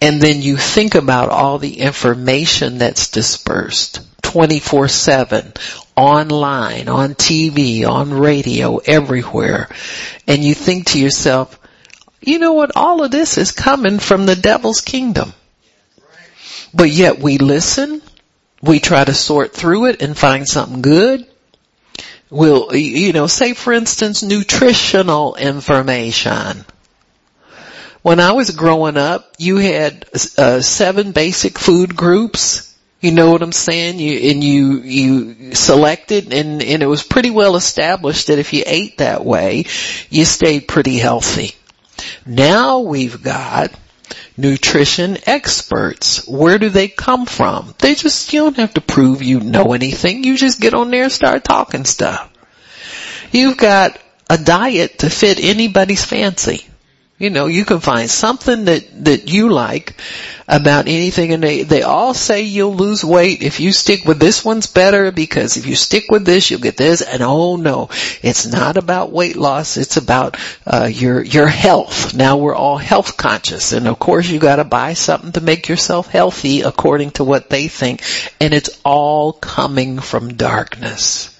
[0.00, 5.56] and then you think about all the information that's dispersed 24-7
[5.96, 9.68] online, on TV, on radio, everywhere.
[10.26, 11.59] And you think to yourself,
[12.20, 15.32] you know what, all of this is coming from the devil's kingdom.
[16.72, 18.02] But yet we listen,
[18.62, 21.26] we try to sort through it and find something good.
[22.28, 26.64] We'll, you know, say for instance nutritional information.
[28.02, 30.06] When I was growing up, you had
[30.38, 32.66] uh, seven basic food groups.
[33.00, 33.98] You know what I'm saying?
[33.98, 38.62] You, and you, you selected and, and it was pretty well established that if you
[38.66, 39.64] ate that way,
[40.08, 41.54] you stayed pretty healthy.
[42.26, 43.72] Now we've got
[44.36, 46.26] nutrition experts.
[46.26, 47.74] Where do they come from?
[47.78, 50.24] They just, you don't have to prove you know anything.
[50.24, 52.28] You just get on there and start talking stuff.
[53.32, 56.66] You've got a diet to fit anybody's fancy.
[57.20, 59.94] You know, you can find something that, that you like
[60.48, 64.42] about anything and they, they all say you'll lose weight if you stick with this
[64.42, 67.90] one's better because if you stick with this you'll get this and oh no,
[68.22, 72.14] it's not about weight loss, it's about, uh, your, your health.
[72.14, 76.08] Now we're all health conscious and of course you gotta buy something to make yourself
[76.08, 78.02] healthy according to what they think
[78.40, 81.36] and it's all coming from darkness.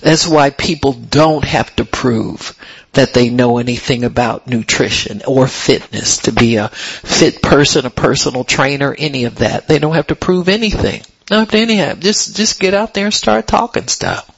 [0.00, 2.56] That's why people don't have to prove
[2.92, 8.44] that they know anything about nutrition or fitness to be a fit person, a personal
[8.44, 9.68] trainer, any of that.
[9.68, 11.02] They don't have to prove anything.
[11.30, 11.94] Not have to anyhow.
[11.94, 14.30] Just, just get out there and start talking stuff.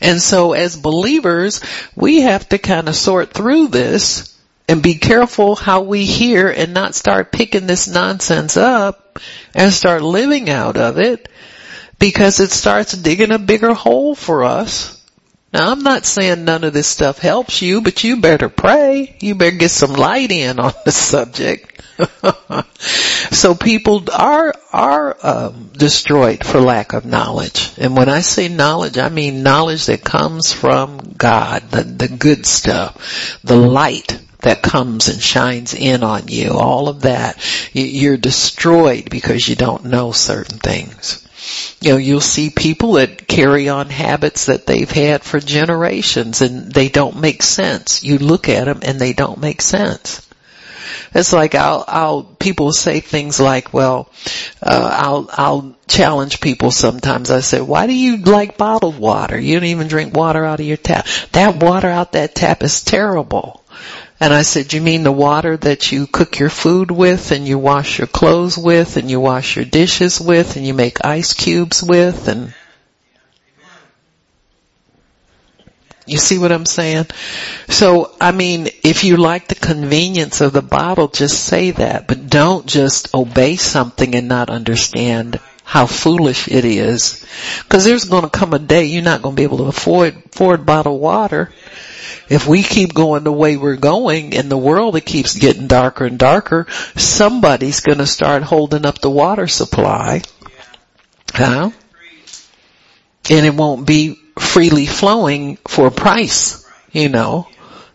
[0.00, 1.60] And so as believers,
[1.96, 4.36] we have to kind of sort through this
[4.68, 9.18] and be careful how we hear and not start picking this nonsense up
[9.54, 11.28] and start living out of it
[11.98, 14.96] because it starts digging a bigger hole for us
[15.56, 19.16] now I'm not saying none of this stuff helps you, but you better pray.
[19.20, 21.82] You better get some light in on the subject.
[23.32, 28.98] so people are are um, destroyed for lack of knowledge, and when I say knowledge,
[28.98, 35.08] I mean knowledge that comes from God, the the good stuff, the light that comes
[35.08, 36.50] and shines in on you.
[36.50, 37.42] All of that,
[37.72, 41.25] you're destroyed because you don't know certain things.
[41.80, 46.72] You know, you'll see people that carry on habits that they've had for generations and
[46.72, 48.02] they don't make sense.
[48.02, 50.26] You look at them and they don't make sense.
[51.14, 54.10] It's like I'll, I'll, people say things like, well,
[54.62, 57.30] uh, I'll, I'll challenge people sometimes.
[57.30, 59.38] I say, why do you like bottled water?
[59.38, 61.06] You don't even drink water out of your tap.
[61.32, 63.62] That water out that tap is terrible.
[64.18, 67.58] And I said, you mean the water that you cook your food with and you
[67.58, 71.82] wash your clothes with and you wash your dishes with and you make ice cubes
[71.82, 72.54] with and
[76.06, 77.06] You see what I'm saying?
[77.68, 82.30] So, I mean, if you like the convenience of the bottle, just say that, but
[82.30, 87.26] don't just obey something and not understand how foolish it is.
[87.68, 91.00] Cause there's gonna come a day you're not gonna be able to afford, afford bottled
[91.00, 91.52] water.
[92.28, 96.04] If we keep going the way we're going and the world it keeps getting darker
[96.04, 100.22] and darker, somebody's gonna start holding up the water supply.
[101.34, 101.72] Huh?
[103.28, 107.48] And it won't be freely flowing for a price, you know.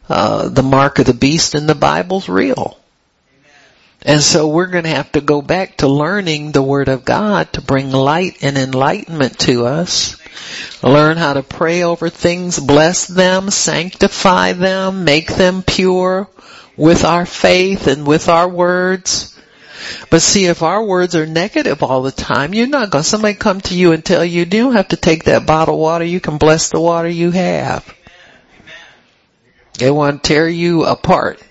[0.10, 2.78] Uh, the mark of the beast in the Bible's real.
[4.04, 7.54] And so we're going to have to go back to learning the Word of God
[7.54, 10.18] to bring light and enlightenment to us.
[10.82, 16.28] Learn how to pray over things, bless them, sanctify them, make them pure
[16.76, 19.38] with our faith and with our words.
[20.10, 23.62] But see, if our words are negative all the time, you're not going, somebody come
[23.62, 26.20] to you and tell you, you don't have to take that bottle of water, you
[26.20, 27.94] can bless the water you have.
[29.78, 31.42] They want to tear you apart.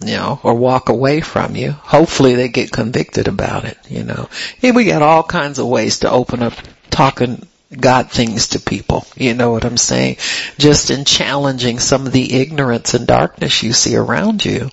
[0.00, 1.72] You know, or walk away from you.
[1.72, 4.28] Hopefully they get convicted about it, you know.
[4.58, 6.54] Hey, we got all kinds of ways to open up
[6.88, 7.46] talking
[7.78, 9.06] God things to people.
[9.16, 10.16] You know what I'm saying?
[10.58, 14.70] Just in challenging some of the ignorance and darkness you see around you.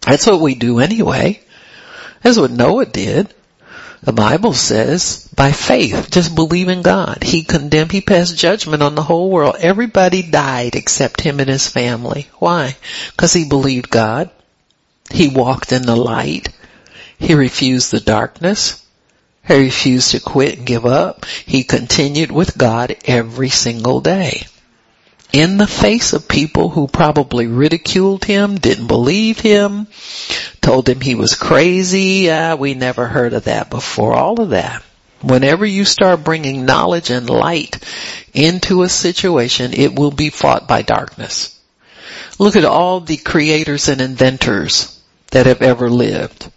[0.00, 1.40] That's what we do anyway.
[2.22, 3.32] That's what Noah did.
[4.02, 7.22] The Bible says, by faith, just believe in God.
[7.22, 9.56] He condemned, he passed judgment on the whole world.
[9.58, 12.28] Everybody died except him and his family.
[12.38, 12.76] Why?
[13.10, 14.30] Because he believed God.
[15.10, 16.48] He walked in the light.
[17.18, 18.82] He refused the darkness.
[19.46, 21.24] He refused to quit and give up.
[21.24, 24.46] He continued with God every single day
[25.32, 29.86] in the face of people who probably ridiculed him, didn't believe him,
[30.60, 32.30] told him he was crazy.
[32.30, 34.14] Uh, we never heard of that before.
[34.14, 34.82] All of that.
[35.22, 37.78] Whenever you start bringing knowledge and light
[38.34, 41.58] into a situation, it will be fought by darkness.
[42.38, 46.50] Look at all the creators and inventors that have ever lived.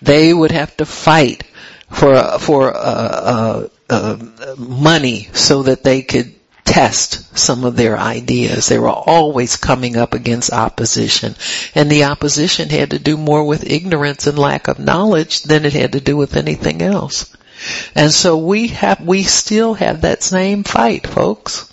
[0.00, 1.44] They would have to fight
[1.90, 6.34] for for uh, uh, uh, money so that they could
[6.64, 8.68] test some of their ideas.
[8.68, 11.34] They were always coming up against opposition.
[11.74, 15.72] And the opposition had to do more with ignorance and lack of knowledge than it
[15.72, 17.34] had to do with anything else.
[17.94, 21.70] And so we have, we still have that same fight, folks.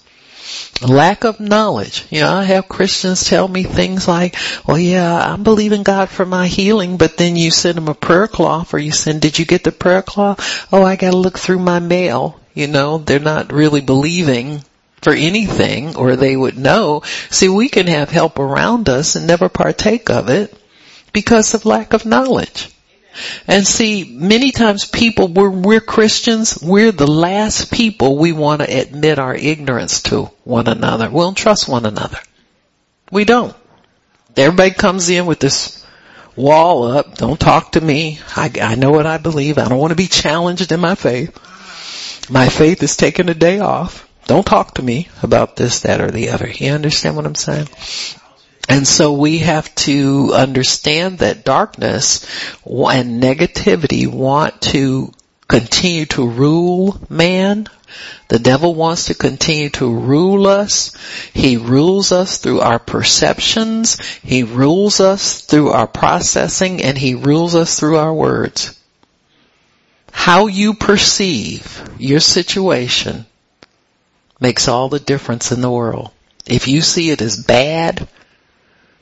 [0.81, 2.05] Lack of knowledge.
[2.09, 4.35] You know, I have Christians tell me things like,
[4.67, 8.27] well yeah, I'm believing God for my healing, but then you send them a prayer
[8.27, 10.67] cloth or you send, did you get the prayer cloth?
[10.73, 12.39] Oh, I gotta look through my mail.
[12.53, 14.63] You know, they're not really believing
[15.01, 17.01] for anything or they would know.
[17.29, 20.55] See, we can have help around us and never partake of it
[21.13, 22.69] because of lack of knowledge.
[23.47, 28.79] And see, many times people, we're, we're Christians, we're the last people we want to
[28.79, 31.09] admit our ignorance to one another.
[31.09, 32.19] We don't trust one another.
[33.11, 33.55] We don't.
[34.37, 35.85] Everybody comes in with this
[36.37, 39.91] wall up, don't talk to me, I, I know what I believe, I don't want
[39.91, 41.37] to be challenged in my faith.
[42.29, 44.07] My faith is taking a day off.
[44.27, 46.49] Don't talk to me about this, that, or the other.
[46.49, 47.67] You understand what I'm saying?
[48.69, 52.23] And so we have to understand that darkness
[52.65, 55.11] and negativity want to
[55.47, 57.67] continue to rule man.
[58.29, 60.95] The devil wants to continue to rule us.
[61.33, 63.99] He rules us through our perceptions.
[64.23, 68.79] He rules us through our processing and he rules us through our words.
[70.13, 73.25] How you perceive your situation
[74.41, 76.11] makes all the difference in the world.
[76.45, 78.07] If you see it as bad,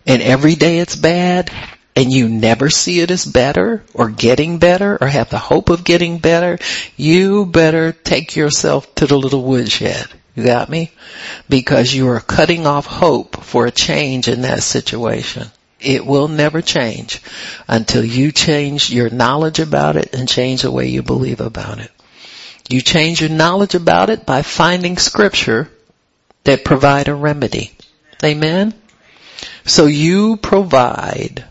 [0.05, 1.49] and every day it's bad,
[1.95, 5.83] and you never see it as better, or getting better, or have the hope of
[5.83, 6.59] getting better,
[6.97, 10.05] you better take yourself to the little woodshed.
[10.35, 10.91] You got me?
[11.49, 15.47] Because you are cutting off hope for a change in that situation.
[15.79, 17.21] It will never change
[17.67, 21.91] until you change your knowledge about it and change the way you believe about it.
[22.69, 25.71] You change your knowledge about it by finding scripture
[26.43, 27.71] that provide a remedy.
[28.23, 28.75] Amen?
[29.65, 31.45] So you provide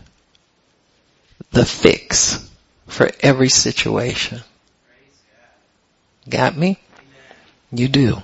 [1.51, 2.49] the fix
[2.87, 4.41] for every situation.
[6.29, 6.79] Got me?
[7.71, 8.23] You do.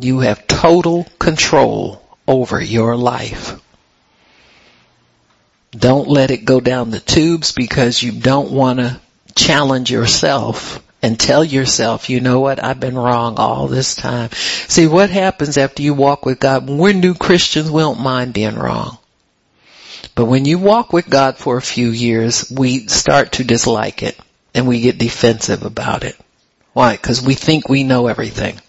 [0.00, 3.60] You have total control over your life.
[5.70, 9.00] Don't let it go down the tubes because you don't want to
[9.36, 14.30] challenge yourself and tell yourself, you know what, I've been wrong all this time.
[14.32, 18.54] See, what happens after you walk with God, we're new Christians, we don't mind being
[18.54, 18.98] wrong.
[20.14, 24.18] But when you walk with God for a few years, we start to dislike it
[24.54, 26.16] and we get defensive about it.
[26.72, 26.92] Why?
[26.92, 28.60] Because we think we know everything.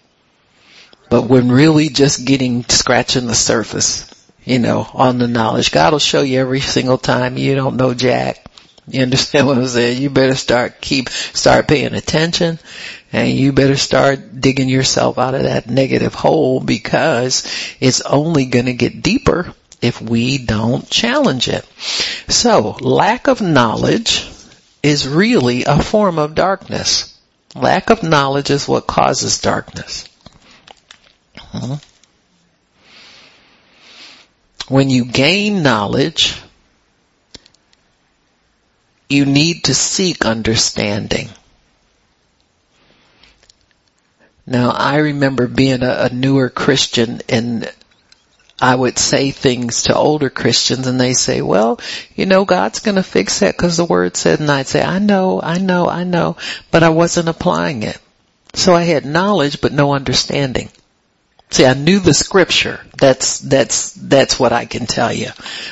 [1.10, 4.10] But when really just getting, scratching the surface,
[4.46, 5.72] you know, on the knowledge.
[5.72, 8.46] God will show you every single time you don't know Jack.
[8.88, 10.02] You understand what I'm saying?
[10.02, 12.60] You better start keep, start paying attention
[13.12, 17.48] and you better start digging yourself out of that negative hole because
[17.80, 21.66] it's only gonna get deeper if we don't challenge it.
[22.28, 24.30] So, lack of knowledge
[24.82, 27.18] is really a form of darkness.
[27.56, 30.08] Lack of knowledge is what causes darkness.
[31.38, 31.76] Hmm?
[34.68, 36.42] When you gain knowledge,
[39.10, 41.30] you need to seek understanding.
[44.46, 47.72] Now I remember being a, a newer Christian and
[48.62, 51.80] I would say things to older Christians and they say, well,
[52.16, 55.42] you know, God's gonna fix that because the word said, and I'd say, I know,
[55.42, 56.38] I know, I know,
[56.72, 57.98] but I wasn't applying it.
[58.54, 60.70] So I had knowledge but no understanding.
[61.54, 62.84] See, I knew the scripture.
[62.98, 65.28] That's, that's, that's what I can tell you.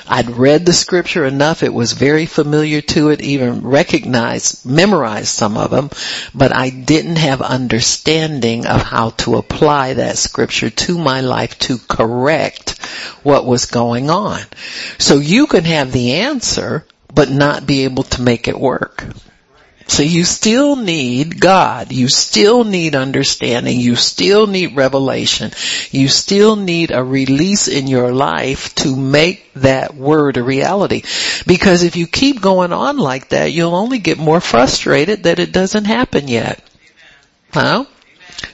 [0.08, 1.64] I'd read the scripture enough.
[1.64, 5.90] It was very familiar to it, even recognized, memorized some of them,
[6.36, 11.80] but I didn't have understanding of how to apply that scripture to my life to
[11.80, 12.78] correct
[13.24, 14.40] what was going on.
[15.00, 19.04] So you can have the answer, but not be able to make it work.
[19.88, 21.92] So you still need God.
[21.92, 23.80] You still need understanding.
[23.80, 25.52] You still need revelation.
[25.92, 31.04] You still need a release in your life to make that word a reality.
[31.46, 35.52] Because if you keep going on like that, you'll only get more frustrated that it
[35.52, 36.64] doesn't happen yet.
[37.52, 37.86] Huh?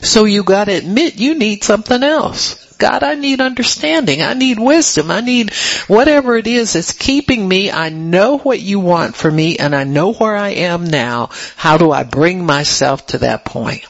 [0.02, 2.66] So you gotta admit you need something else.
[2.78, 4.22] God, I need understanding.
[4.22, 5.12] I need wisdom.
[5.12, 5.54] I need
[5.88, 7.72] whatever it is that's keeping me.
[7.72, 11.30] I know what you want for me and I know where I am now.
[11.56, 13.86] How do I bring myself to that point?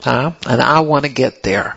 [0.00, 0.32] Huh?
[0.46, 1.76] And I want to get there.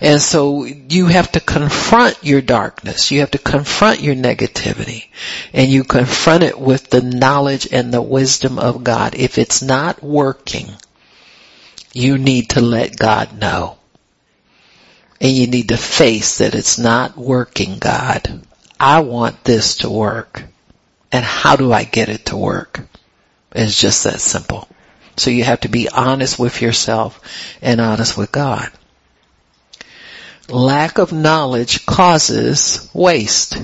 [0.00, 3.10] And so you have to confront your darkness.
[3.10, 5.06] You have to confront your negativity.
[5.52, 9.14] And you confront it with the knowledge and the wisdom of God.
[9.14, 10.68] If it's not working,
[11.94, 13.78] you need to let God know.
[15.24, 18.42] And you need to face that it's not working, God.
[18.78, 20.44] I want this to work.
[21.10, 22.80] And how do I get it to work?
[23.52, 24.68] It's just that simple.
[25.16, 27.22] So you have to be honest with yourself
[27.62, 28.70] and honest with God.
[30.50, 33.56] Lack of knowledge causes waste.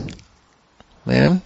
[1.05, 1.43] Man.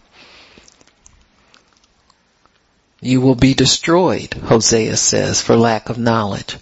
[3.00, 6.56] You will be destroyed, Hosea says, for lack of knowledge.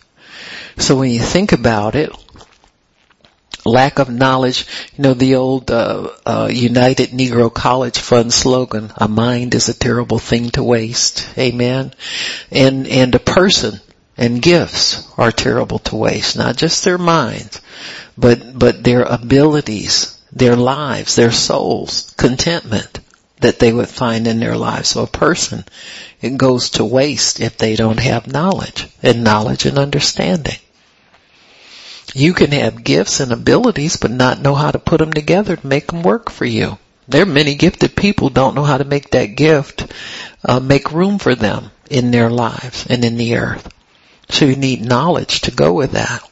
[0.79, 2.11] So when you think about it,
[3.65, 9.09] lack of knowledge, you know, the old uh, uh, United Negro College Fund slogan, a
[9.09, 11.29] mind is a terrible thing to waste.
[11.39, 11.93] Amen.
[12.51, 13.81] And, and a person
[14.17, 17.61] and gifts are terrible to waste, not just their minds,
[18.17, 23.01] but, but their abilities, their lives, their souls, contentment
[23.41, 24.91] that they would find in their lives.
[24.91, 25.65] So a person,
[26.21, 30.59] it goes to waste if they don't have knowledge and knowledge and understanding.
[32.15, 35.67] You can have gifts and abilities but not know how to put them together to
[35.67, 36.79] make them work for you.
[37.09, 39.93] There are many gifted people don't know how to make that gift
[40.45, 43.73] uh, make room for them in their lives and in the earth.
[44.29, 46.23] So you need knowledge to go with that.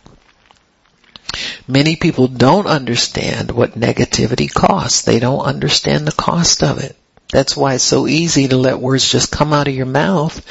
[1.67, 5.03] Many people don't understand what negativity costs.
[5.03, 6.97] They don't understand the cost of it.
[7.31, 10.45] That's why it's so easy to let words just come out of your mouth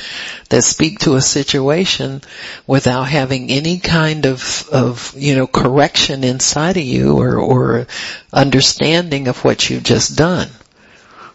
[0.49, 2.21] that speak to a situation
[2.65, 7.87] without having any kind of, of, you know, correction inside of you or, or
[8.31, 10.47] understanding of what you've just done.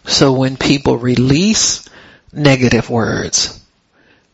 [0.06, 1.88] So when people release
[2.32, 3.60] negative words,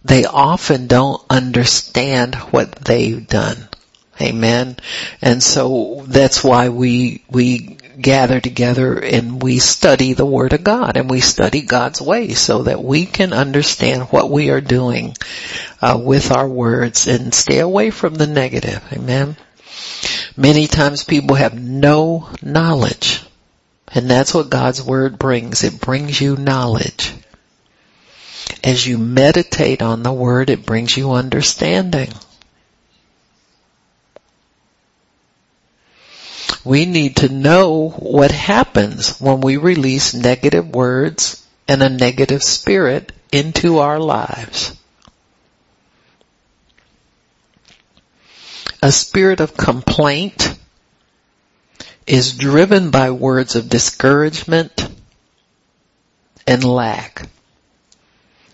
[0.04, 3.68] they often don't understand what they've done.
[4.20, 4.76] Amen.
[5.22, 10.96] And so that's why we, we gather together and we study the Word of God
[10.96, 15.16] and we study God's way so that we can understand what we are doing
[15.80, 18.82] uh, with our words and stay away from the negative.
[18.92, 19.36] Amen.
[20.36, 23.22] Many times people have no knowledge
[23.92, 25.64] and that's what God's Word brings.
[25.64, 27.12] It brings you knowledge.
[28.62, 32.12] As you meditate on the word, it brings you understanding.
[36.64, 43.12] We need to know what happens when we release negative words and a negative spirit
[43.32, 44.76] into our lives.
[48.82, 50.54] A spirit of complaint
[52.06, 54.88] is driven by words of discouragement
[56.46, 57.28] and lack.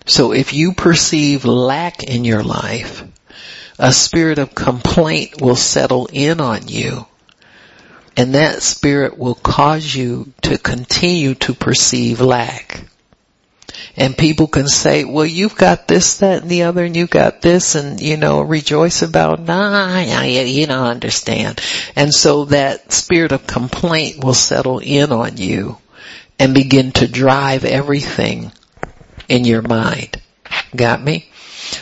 [0.04, 3.02] So if you perceive lack in your life,
[3.78, 7.06] a spirit of complaint will settle in on you
[8.16, 12.84] and that spirit will cause you to continue to perceive lack.
[13.98, 17.40] And people can say, well, you've got this, that, and the other, and you've got
[17.40, 21.60] this, and, you know, rejoice about, nah, you don't understand.
[21.94, 25.78] And so that spirit of complaint will settle in on you
[26.38, 28.52] and begin to drive everything
[29.28, 30.20] in your mind.
[30.74, 31.28] Got me?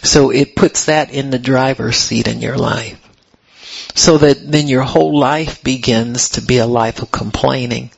[0.02, 3.00] So it puts that in the driver's seat in your life.
[3.94, 7.90] So that then your whole life begins to be a life of complaining.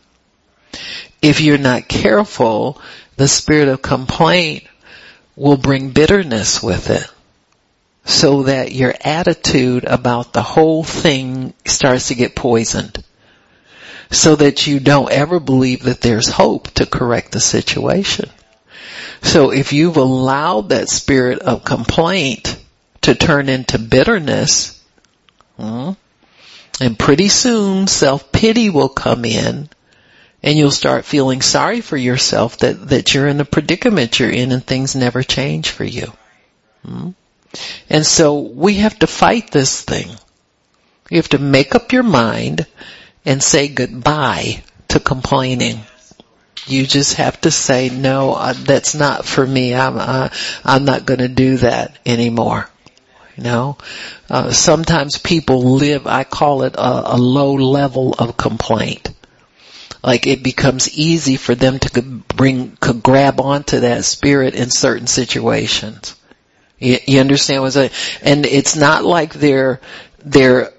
[1.23, 2.81] If you're not careful,
[3.17, 4.65] the spirit of complaint
[5.37, 7.11] will bring bitterness with it.
[8.05, 13.03] So that your attitude about the whole thing starts to get poisoned.
[14.11, 18.31] So that you don't ever believe that there's hope to correct the situation.
[19.23, 22.57] So if you've allowed that spirit of complaint
[23.03, 24.76] to turn into bitterness,
[25.57, 25.91] hmm,
[26.81, 29.69] and pretty soon self-pity will come in
[30.43, 34.53] and you'll start feeling sorry for yourself that, that you're in the predicament you're in
[34.53, 36.13] and things never change for you.
[36.85, 37.11] Hmm?
[37.89, 40.09] And so we have to fight this thing.
[41.11, 42.67] You have to make up your mind
[43.25, 45.81] and say goodbye to complaining.
[46.67, 49.75] You just have to say, no, uh, that's not for me.
[49.75, 50.29] I'm, uh,
[50.65, 52.69] I'm not going to do that anymore.
[53.37, 53.77] You know,
[54.31, 59.11] uh, sometimes people live, I call it a, a low level of complaint.
[60.03, 65.07] Like it becomes easy for them to bring, could grab onto that spirit in certain
[65.07, 66.15] situations.
[66.79, 68.21] You, you understand what I'm saying?
[68.23, 69.81] And it's not like they're,
[70.25, 70.73] they're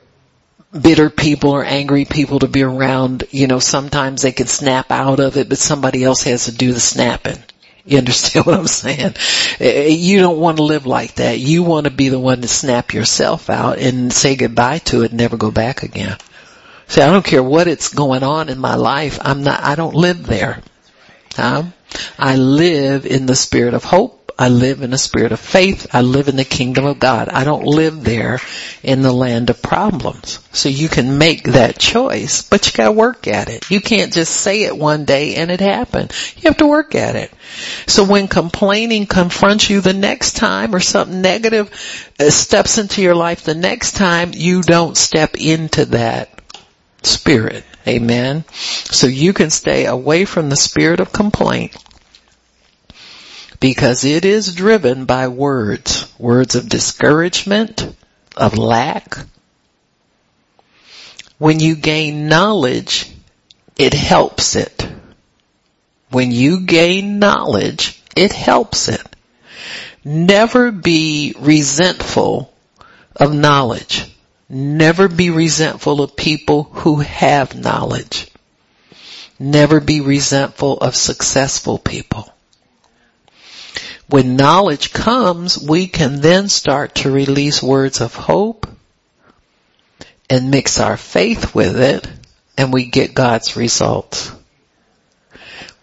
[0.72, 3.26] bitter people or angry people to be around.
[3.30, 6.74] You know, sometimes they can snap out of it, but somebody else has to do
[6.74, 7.38] the snapping.
[7.88, 9.16] You understand what I'm saying?
[9.60, 11.40] Eh, you don't want to live like that.
[11.40, 15.12] You want to be the one to snap yourself out and say goodbye to it
[15.12, 16.18] and never go back again.
[16.88, 19.20] See, I don't care what it's going on in my life.
[19.22, 20.62] I'm not, I don't live there.
[21.38, 21.74] Um,
[22.20, 25.88] I live in the spirit of hope I live in a spirit of faith.
[25.94, 27.28] I live in the kingdom of God.
[27.28, 28.40] I don't live there
[28.84, 30.40] in the land of problems.
[30.52, 33.72] So you can make that choice, but you gotta work at it.
[33.72, 36.14] You can't just say it one day and it happened.
[36.36, 37.34] You have to work at it.
[37.88, 41.72] So when complaining confronts you the next time or something negative
[42.20, 46.30] uh, steps into your life the next time, you don't step into that
[47.02, 47.64] spirit.
[47.88, 48.46] Amen.
[48.52, 51.76] So you can stay away from the spirit of complaint
[53.60, 57.96] because it is driven by words, words of discouragement,
[58.36, 59.18] of lack.
[61.38, 63.12] When you gain knowledge,
[63.78, 64.88] it helps it.
[66.10, 69.02] When you gain knowledge, it helps it.
[70.04, 72.54] Never be resentful
[73.16, 74.06] of knowledge.
[74.50, 78.32] Never be resentful of people who have knowledge.
[79.38, 82.34] Never be resentful of successful people.
[84.10, 88.66] When knowledge comes, we can then start to release words of hope
[90.30, 92.08] and mix our faith with it
[92.58, 94.32] and we get God's results.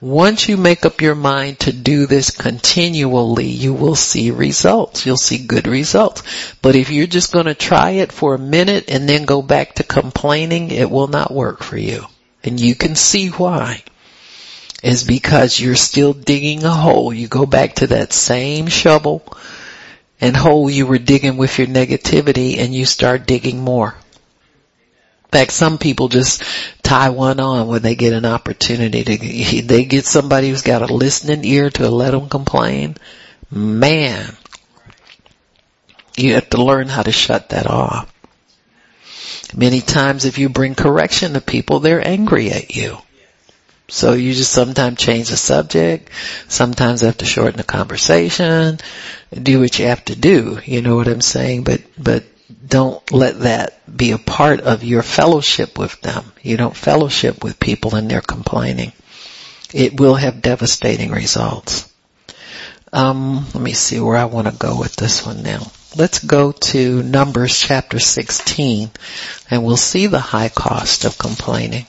[0.01, 5.07] Once you make up your mind to do this continually, you will see results.
[5.07, 6.23] You'll see good results.
[6.61, 9.77] But if you're just going to try it for a minute and then go back
[9.77, 12.05] to complaining, it will not work for you.
[12.43, 13.83] And you can see why
[14.85, 17.11] is because you're still digging a hole.
[17.11, 19.25] You go back to that same shovel
[20.21, 23.95] and hole you were digging with your negativity and you start digging more.
[25.25, 26.45] In fact, some people just
[26.83, 30.95] tie one on when they get an opportunity to, they get somebody who's got a
[30.95, 32.95] listening ear to let them complain.
[33.51, 34.37] Man,
[36.15, 38.13] you have to learn how to shut that off.
[39.57, 42.99] Many times if you bring correction to people, they're angry at you.
[43.89, 46.11] So you just sometimes change the subject,
[46.49, 48.79] sometimes have to shorten the conversation,
[49.31, 51.65] do what you have to do, you know what I'm saying?
[51.65, 52.25] But, but
[52.67, 56.25] don't let that be a part of your fellowship with them.
[56.43, 58.93] You don't fellowship with people and they're complaining.
[59.73, 61.91] It will have devastating results.
[62.93, 65.67] Um, let me see where I want to go with this one now.
[65.97, 68.91] Let's go to Numbers chapter 16
[69.51, 71.87] and we'll see the high cost of complaining.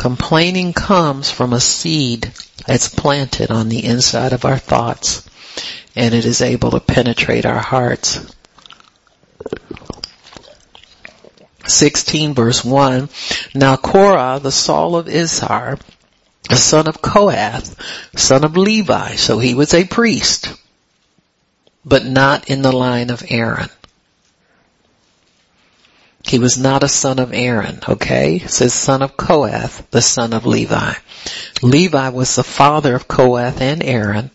[0.00, 2.32] Complaining comes from a seed
[2.66, 5.28] that's planted on the inside of our thoughts
[5.94, 8.18] and it is able to penetrate our hearts.
[11.66, 13.10] 16 verse 1,
[13.54, 15.78] Now Korah, the Saul of Izhar,
[16.48, 17.76] the son of Kohath,
[18.16, 20.50] son of Levi, so he was a priest,
[21.84, 23.68] but not in the line of Aaron.
[26.22, 28.36] He was not a son of Aaron, okay?
[28.36, 30.94] It says son of Kohath, the son of Levi.
[31.62, 34.30] Levi was the father of Kohath and Aaron.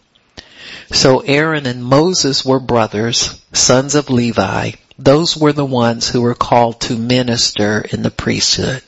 [0.91, 4.71] So Aaron and Moses were brothers, sons of Levi.
[4.97, 8.81] Those were the ones who were called to minister in the priesthood.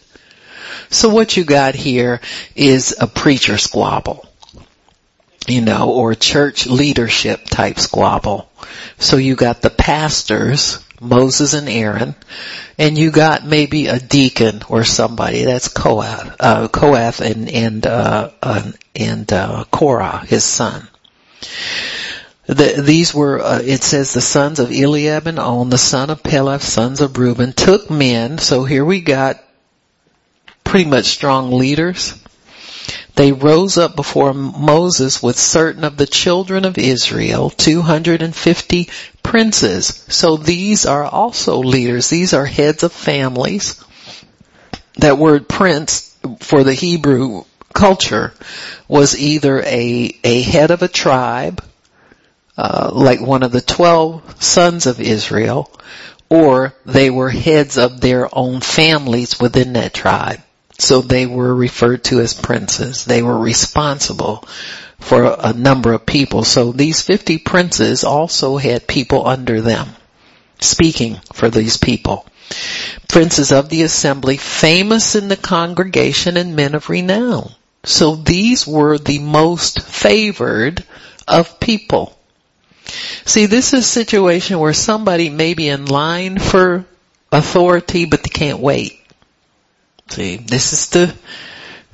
[0.89, 2.21] So what you got here
[2.55, 4.25] is a preacher squabble,
[5.47, 8.49] you know, or church leadership type squabble.
[8.99, 12.15] So you got the pastors, Moses and Aaron,
[12.77, 18.31] and you got maybe a deacon or somebody that's Kohath, uh, Kohath and and uh,
[18.41, 20.87] uh, and uh, Korah, his son.
[22.47, 26.23] The, these were, uh, it says the sons of Eliab and On, the son of
[26.23, 28.37] Peleth, sons of Reuben, took men.
[28.37, 29.43] So here we got
[30.63, 32.13] pretty much strong leaders.
[33.17, 38.89] They rose up before Moses with certain of the children of Israel, 250
[39.23, 39.87] princes.
[40.07, 42.11] So these are also leaders.
[42.11, 43.83] These are heads of families.
[44.99, 48.35] That word prince for the Hebrew culture
[48.87, 51.63] was either a, a head of a tribe,
[52.55, 55.71] uh, like one of the twelve sons of Israel,
[56.29, 60.41] or they were heads of their own families within that tribe.
[60.77, 63.05] So they were referred to as princes.
[63.05, 64.47] They were responsible
[64.99, 66.43] for a number of people.
[66.43, 69.87] So these 50 princes also had people under them
[70.59, 72.25] speaking for these people.
[73.07, 77.51] Princes of the assembly, famous in the congregation and men of renown.
[77.83, 80.83] So these were the most favored
[81.27, 82.17] of people.
[83.25, 86.85] See, this is a situation where somebody may be in line for
[87.31, 88.99] authority, but they can't wait.
[90.09, 91.15] See, this is the,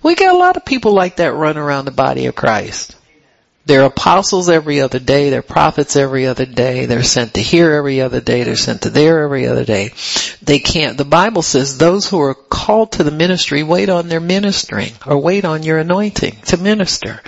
[0.01, 2.95] we got a lot of people like that run around the body of Christ.
[3.66, 5.30] They're apostles every other day.
[5.30, 6.86] They're prophets every other day.
[6.86, 8.43] They're sent to here every other day.
[8.43, 9.91] They're sent to there every other day.
[10.41, 14.20] They can't, the Bible says those who are called to the ministry wait on their
[14.20, 17.22] ministering or wait on your anointing to minister.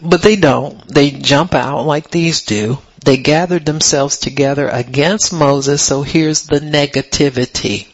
[0.00, 0.86] But they don't.
[0.88, 2.78] They jump out like these do.
[3.04, 5.82] They gathered themselves together against Moses.
[5.82, 7.93] So here's the negativity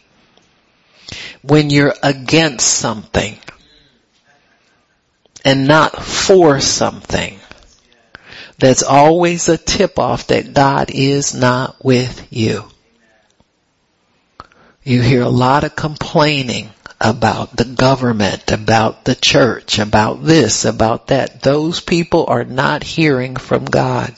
[1.42, 3.38] when you're against something
[5.44, 7.38] and not for something.
[8.58, 12.64] That's always a tip off that God is not with you.
[14.84, 21.06] You hear a lot of complaining about the government, about the church, about this, about
[21.06, 21.42] that.
[21.42, 24.14] Those people are not hearing from God.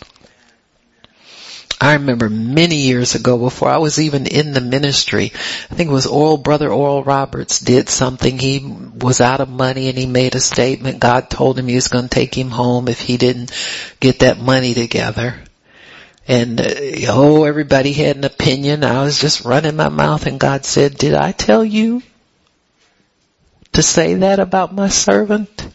[1.82, 5.32] I remember many years ago before I was even in the ministry,
[5.68, 8.38] I think it was Oral Brother Oral Roberts did something.
[8.38, 11.00] He was out of money and he made a statement.
[11.00, 13.50] God told him he was going to take him home if he didn't
[13.98, 15.34] get that money together.
[16.28, 16.72] And uh,
[17.08, 18.84] oh, everybody had an opinion.
[18.84, 22.00] I was just running my mouth and God said, did I tell you
[23.72, 25.68] to say that about my servant?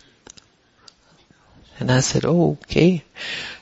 [1.80, 3.03] And I said, oh, okay.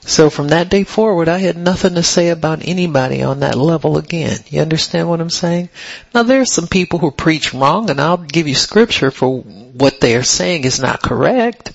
[0.02, 3.98] So from that day forward, I had nothing to say about anybody on that level
[3.98, 4.40] again.
[4.50, 5.70] You understand what I'm saying?
[6.14, 10.16] Now there's some people who preach wrong and I'll give you scripture for what they
[10.16, 11.74] are saying is not correct.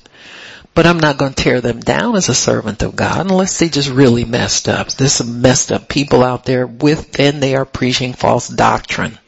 [0.72, 3.68] But I'm not going to tear them down as a servant of God unless they
[3.68, 4.88] just really messed up.
[4.88, 9.18] There's some messed up people out there with, and they are preaching false doctrine.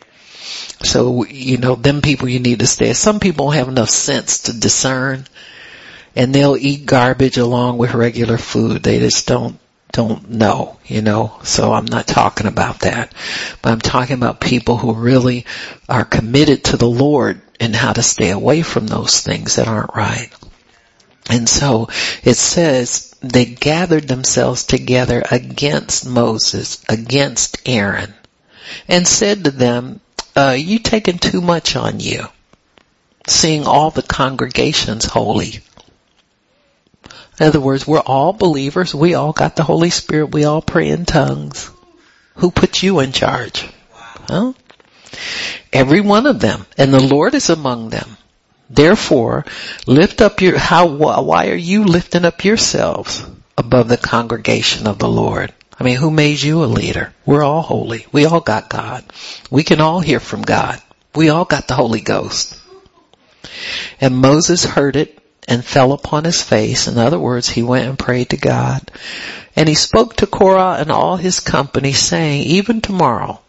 [0.84, 2.92] So, you know, them people you need to stay.
[2.92, 5.26] Some people have enough sense to discern
[6.14, 8.82] and they'll eat garbage along with regular food.
[8.82, 9.58] They just don't
[9.92, 11.38] don't know, you know.
[11.42, 13.12] So I'm not talking about that.
[13.60, 15.44] But I'm talking about people who really
[15.88, 19.94] are committed to the Lord and how to stay away from those things that aren't
[19.94, 20.30] right.
[21.30, 21.88] And so
[22.24, 28.12] it says they gathered themselves together against Moses, against Aaron,
[28.88, 30.00] and said to them,
[30.34, 32.26] uh, you taking too much on you,
[33.26, 35.60] seeing all the congregations holy.
[37.40, 38.94] In other words, we're all believers.
[38.94, 40.32] We all got the Holy Spirit.
[40.32, 41.70] We all pray in tongues.
[42.36, 43.68] Who put you in charge?
[43.92, 44.52] Huh?
[45.72, 46.66] Every one of them.
[46.76, 48.16] And the Lord is among them.
[48.68, 49.44] Therefore,
[49.86, 53.24] lift up your, how, why are you lifting up yourselves
[53.56, 55.52] above the congregation of the Lord?
[55.78, 57.12] I mean, who made you a leader?
[57.26, 58.06] We're all holy.
[58.12, 59.04] We all got God.
[59.50, 60.80] We can all hear from God.
[61.14, 62.58] We all got the Holy Ghost.
[64.00, 66.86] And Moses heard it and fell upon his face.
[66.88, 68.90] In other words, he went and prayed to God.
[69.56, 73.40] And he spoke to Korah and all his company saying, even tomorrow,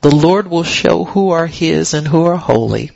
[0.00, 2.90] the Lord will show who are his and who are holy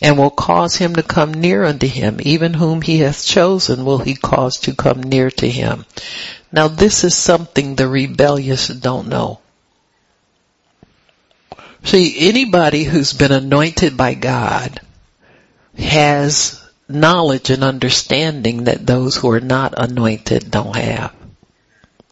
[0.00, 2.18] and will cause him to come near unto him.
[2.22, 5.86] Even whom he hath chosen will he cause to come near to him.
[6.50, 9.38] Now this is something the rebellious don't know.
[11.84, 14.80] See, anybody who's been anointed by God
[15.78, 16.61] has
[16.94, 21.14] knowledge and understanding that those who are not anointed don't have.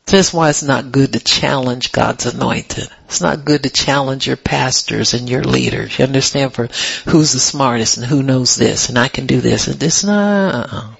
[0.06, 2.88] That's why it's not good to challenge God's anointed.
[3.04, 5.98] It's not good to challenge your pastors and your leaders.
[5.98, 6.68] You understand for
[7.06, 10.02] who's the smartest and who knows this and I can do this and this.
[10.02, 10.96] No.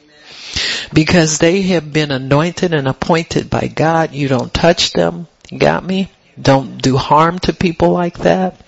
[0.92, 4.12] Because they have been anointed and appointed by God.
[4.12, 5.26] You don't touch them.
[5.50, 6.10] You got me?
[6.40, 8.60] Don't do harm to people like that.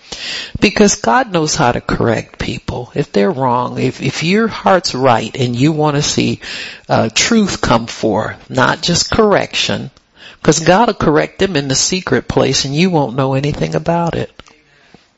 [0.61, 2.93] Because God knows how to correct people.
[2.95, 6.41] If they're wrong, if, if your heart's right and you want to see
[6.89, 9.91] uh, truth come forth, not just correction,
[10.41, 14.15] because God will correct them in the secret place and you won't know anything about
[14.15, 14.31] it.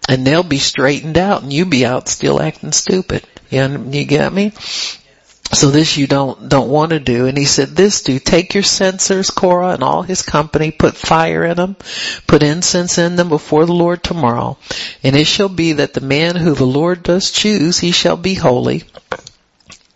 [0.09, 3.27] And they'll be straightened out and you'll be out still acting stupid.
[3.51, 4.53] You, you get me?
[5.53, 7.27] So this you don't, don't want to do.
[7.27, 11.45] And he said, this do, take your censers, Korah and all his company, put fire
[11.45, 11.77] in them,
[12.27, 14.57] put incense in them before the Lord tomorrow.
[15.03, 18.35] And it shall be that the man who the Lord does choose, he shall be
[18.35, 18.85] holy.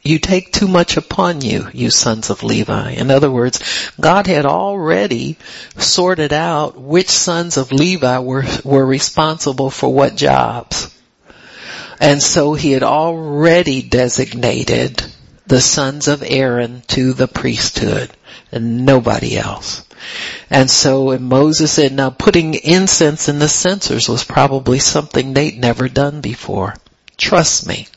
[0.02, 2.92] You take too much upon you, you sons of Levi.
[2.92, 5.36] In other words, God had already
[5.76, 10.94] sorted out which sons of Levi were, were responsible for what jobs.
[12.00, 15.04] And so he had already designated
[15.48, 18.10] the sons of Aaron to the priesthood
[18.52, 19.84] and nobody else.
[20.50, 25.58] And so and Moses said, now putting incense in the censers was probably something they'd
[25.58, 26.74] never done before.
[27.16, 27.88] Trust me.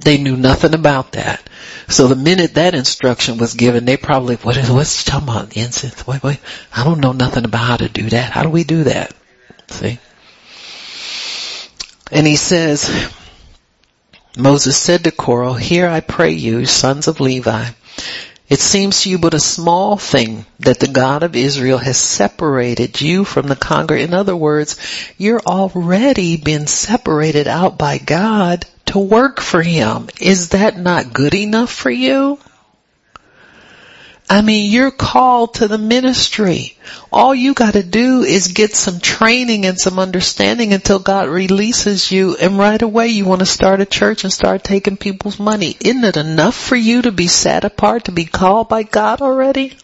[0.00, 1.48] They knew nothing about that.
[1.88, 5.56] So the minute that instruction was given, they probably, what is, what's talking about?
[5.56, 6.06] Incense?
[6.06, 6.40] Wait, wait.
[6.74, 8.32] I don't know nothing about how to do that.
[8.32, 9.14] How do we do that?
[9.68, 9.98] See?
[12.10, 13.12] And he says,
[14.36, 17.68] Moses said to Korah, Here I pray you, sons of Levi,
[18.48, 23.00] it seems to you but a small thing that the God of Israel has separated
[23.00, 24.10] you from the congregation.
[24.10, 24.78] In other words,
[25.16, 30.08] you're already been separated out by God to work for Him.
[30.20, 32.38] Is that not good enough for you?
[34.32, 36.74] I mean, you're called to the ministry.
[37.12, 42.34] All you gotta do is get some training and some understanding until God releases you
[42.36, 45.76] and right away you want to start a church and start taking people's money.
[45.78, 49.76] Isn't it enough for you to be set apart, to be called by God already?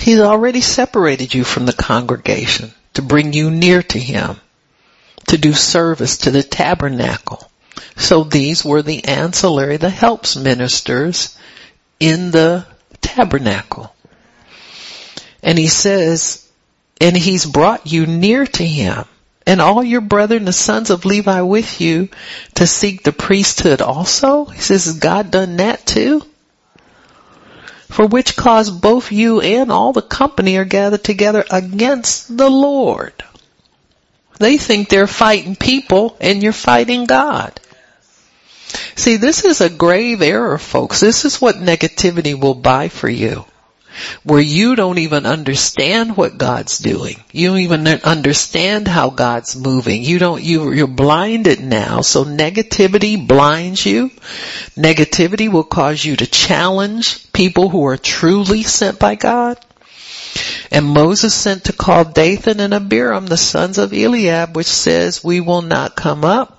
[0.00, 4.40] He's already separated you from the congregation to bring you near to Him
[5.32, 7.50] to do service to the tabernacle.
[7.96, 11.38] So these were the ancillary, the helps ministers
[11.98, 12.66] in the
[13.00, 13.94] tabernacle.
[15.42, 16.46] And he says,
[17.00, 19.06] and he's brought you near to him
[19.46, 22.10] and all your brethren, the sons of Levi with you
[22.56, 24.44] to seek the priesthood also.
[24.44, 26.22] He says, has God done that too?
[27.88, 33.14] For which cause both you and all the company are gathered together against the Lord.
[34.42, 37.60] They think they're fighting people and you're fighting God.
[38.96, 41.00] See, this is a grave error, folks.
[41.00, 43.44] This is what negativity will buy for you.
[44.24, 47.22] Where you don't even understand what God's doing.
[47.30, 50.02] You don't even understand how God's moving.
[50.02, 52.00] You don't, you, you're blinded now.
[52.00, 54.08] So negativity blinds you.
[54.76, 59.58] Negativity will cause you to challenge people who are truly sent by God.
[60.72, 65.38] And Moses sent to call Dathan and Abiram, the sons of Eliab, which says, we
[65.38, 66.58] will not come up.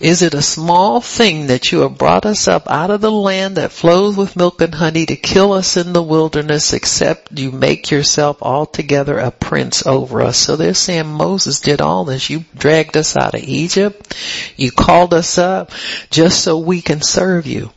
[0.00, 3.56] Is it a small thing that you have brought us up out of the land
[3.56, 7.90] that flows with milk and honey to kill us in the wilderness except you make
[7.90, 10.38] yourself altogether a prince over us?
[10.38, 12.30] So they're saying Moses did all this.
[12.30, 14.16] You dragged us out of Egypt.
[14.56, 15.72] You called us up
[16.08, 17.70] just so we can serve you.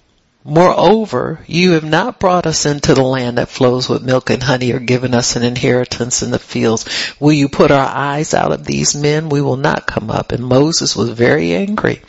[0.45, 4.73] Moreover, you have not brought us into the land that flows with milk and honey
[4.73, 6.85] or given us an inheritance in the fields.
[7.17, 9.29] Will you put our eyes out of these men?
[9.29, 10.33] We will not come up.
[10.33, 12.01] And Moses was very angry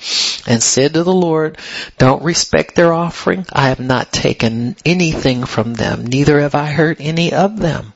[0.48, 1.58] and said to the Lord,
[1.96, 3.46] don't respect their offering.
[3.52, 7.92] I have not taken anything from them, neither have I hurt any of them.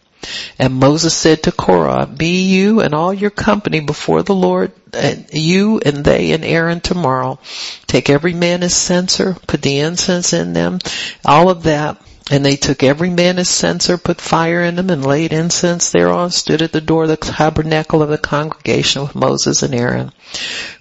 [0.59, 5.27] And Moses said to Korah, be you and all your company before the Lord, and
[5.33, 7.39] you and they and Aaron tomorrow.
[7.87, 10.81] Take every man his censer, put the incense in them,
[11.25, 12.03] all of that.
[12.31, 16.31] And they took every man his censer, put fire in them, and laid incense thereon,
[16.31, 20.13] stood at the door of the tabernacle of the congregation with Moses and Aaron.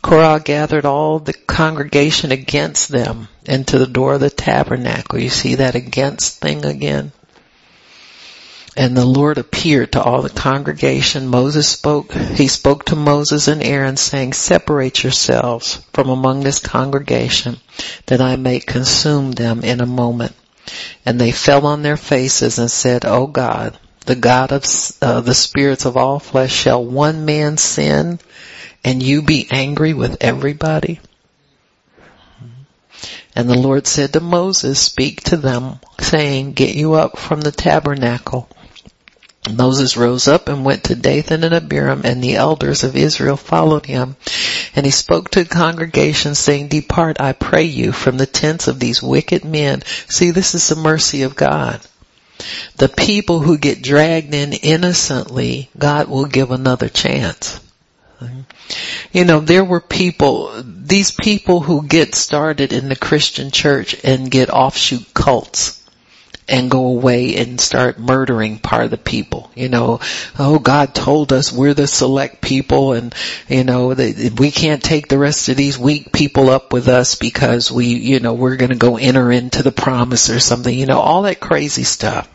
[0.02, 5.20] Korah gathered all the congregation against them into the door of the tabernacle.
[5.20, 7.14] You see that against thing again?
[8.78, 11.28] And the Lord appeared to all the congregation.
[11.28, 17.58] Moses spoke, he spoke to Moses and Aaron saying, separate yourselves from among this congregation
[18.06, 20.34] that I may consume them in a moment.
[21.08, 24.64] And they fell on their faces and said, O God, the God of
[25.02, 28.20] uh, the spirits of all flesh, shall one man sin
[28.84, 31.00] and you be angry with everybody?
[33.36, 37.52] And the Lord said to Moses, speak to them saying, get you up from the
[37.52, 38.48] tabernacle
[39.52, 43.86] Moses rose up and went to Dathan and Abiram and the elders of Israel followed
[43.86, 44.16] him.
[44.76, 48.80] And he spoke to the congregation saying, depart, I pray you, from the tents of
[48.80, 49.84] these wicked men.
[50.10, 51.82] See, this is the mercy of God.
[52.76, 57.60] The people who get dragged in innocently, God will give another chance.
[59.12, 64.30] You know, there were people, these people who get started in the Christian church and
[64.30, 65.77] get offshoot cults
[66.50, 69.52] and go away and start murdering part of the people.
[69.56, 70.00] You know,
[70.40, 73.14] oh God told us we're the select people and,
[73.48, 77.72] you know, we can't take the rest of these weak people up with us because
[77.72, 80.74] we, you know, we're gonna go enter into the promise or something.
[80.74, 82.30] You know, all that crazy stuff.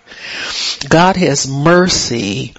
[0.89, 2.55] God has mercy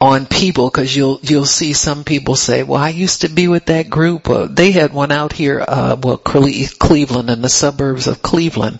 [0.00, 3.66] on people because you'll you'll see some people say, "Well, I used to be with
[3.66, 8.22] that group." Uh, they had one out here, uh, well, Cleveland in the suburbs of
[8.22, 8.78] Cleveland.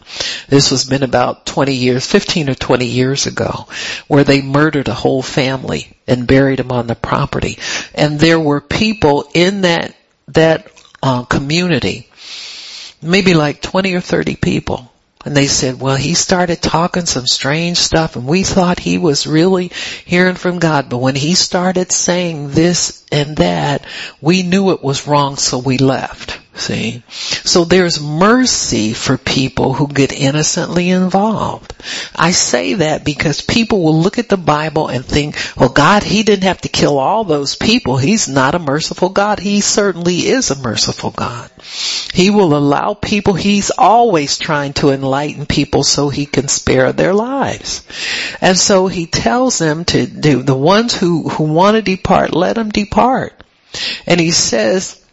[0.49, 3.67] This was been about 20 years, 15 or 20 years ago,
[4.09, 7.59] where they murdered a whole family and buried them on the property.
[7.95, 9.95] And there were people in that
[10.29, 10.71] that
[11.03, 12.11] uh, community,
[13.01, 14.93] maybe like 20 or 30 people
[15.27, 19.27] and they said, well, he started talking some strange stuff and we thought he was
[19.27, 19.73] really
[20.05, 20.89] hearing from God.
[20.89, 23.85] But when he started saying this and that,
[24.21, 26.39] we knew it was wrong, so we left.
[26.57, 27.03] See?
[27.09, 31.75] So there's mercy for people who get innocently involved.
[32.15, 36.23] I say that because people will look at the Bible and think, well God, He
[36.23, 37.99] didn't have to kill all those people.
[37.99, 39.39] He's not a merciful God.
[39.39, 41.51] He certainly is a merciful God.
[42.15, 47.13] He will allow people, He's always trying to enlighten people so He can spare their
[47.13, 47.87] lives.
[48.41, 52.55] And so He tells them to do, the ones who, who want to depart, let
[52.55, 53.35] them depart.
[54.07, 55.06] And He says,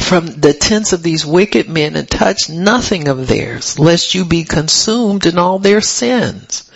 [0.00, 4.44] from the tents of these wicked men and touch nothing of theirs, lest you be
[4.44, 6.70] consumed in all their sins.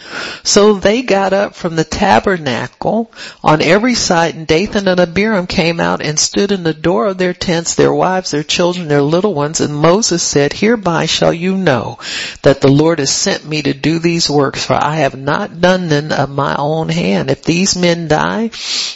[0.44, 3.10] So they got up from the tabernacle
[3.42, 7.18] on every side and Dathan and Abiram came out and stood in the door of
[7.18, 9.60] their tents, their wives, their children, their little ones.
[9.60, 11.98] And Moses said, hereby shall you know
[12.42, 15.88] that the Lord has sent me to do these works for I have not done
[15.88, 17.30] them of my own hand.
[17.30, 18.50] If these men die,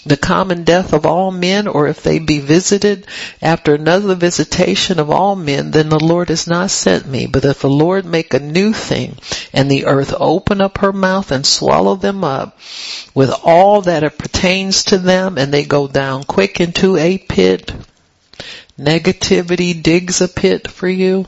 [0.07, 3.07] the common death of all men, or if they be visited
[3.43, 7.27] after another visitation of all men, then the Lord has not sent me.
[7.27, 9.17] But if the Lord make a new thing
[9.53, 12.59] and the earth open up her mouth and swallow them up
[13.15, 17.73] with all that it pertains to them and they go down quick into a pit.
[18.79, 21.27] Negativity digs a pit for you.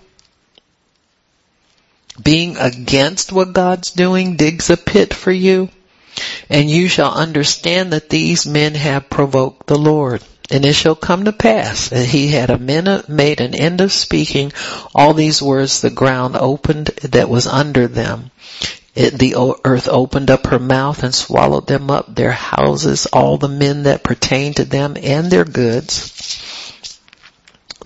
[2.23, 5.69] Being against what God's doing digs a pit for you.
[6.49, 10.23] And you shall understand that these men have provoked the Lord.
[10.51, 13.93] And it shall come to pass that he had a minute, made an end of
[13.93, 14.53] speaking
[14.95, 18.31] all these words, the ground opened that was under them
[18.95, 23.49] it, the earth opened up her mouth and swallowed them up, their houses, all the
[23.49, 26.11] men that pertained to them and their goods.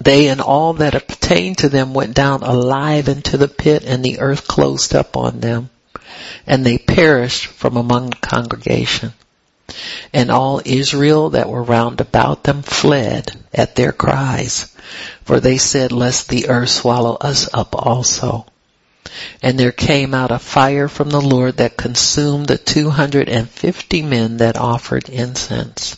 [0.00, 4.18] They and all that pertained to them went down alive into the pit and the
[4.18, 5.70] earth closed up on them
[6.46, 9.12] and they perished from among the congregation.
[10.12, 14.74] And all Israel that were round about them fled at their cries,
[15.24, 18.46] for they said, lest the earth swallow us up also.
[19.42, 24.56] And there came out a fire from the Lord that consumed the 250 men that
[24.56, 25.96] offered incense.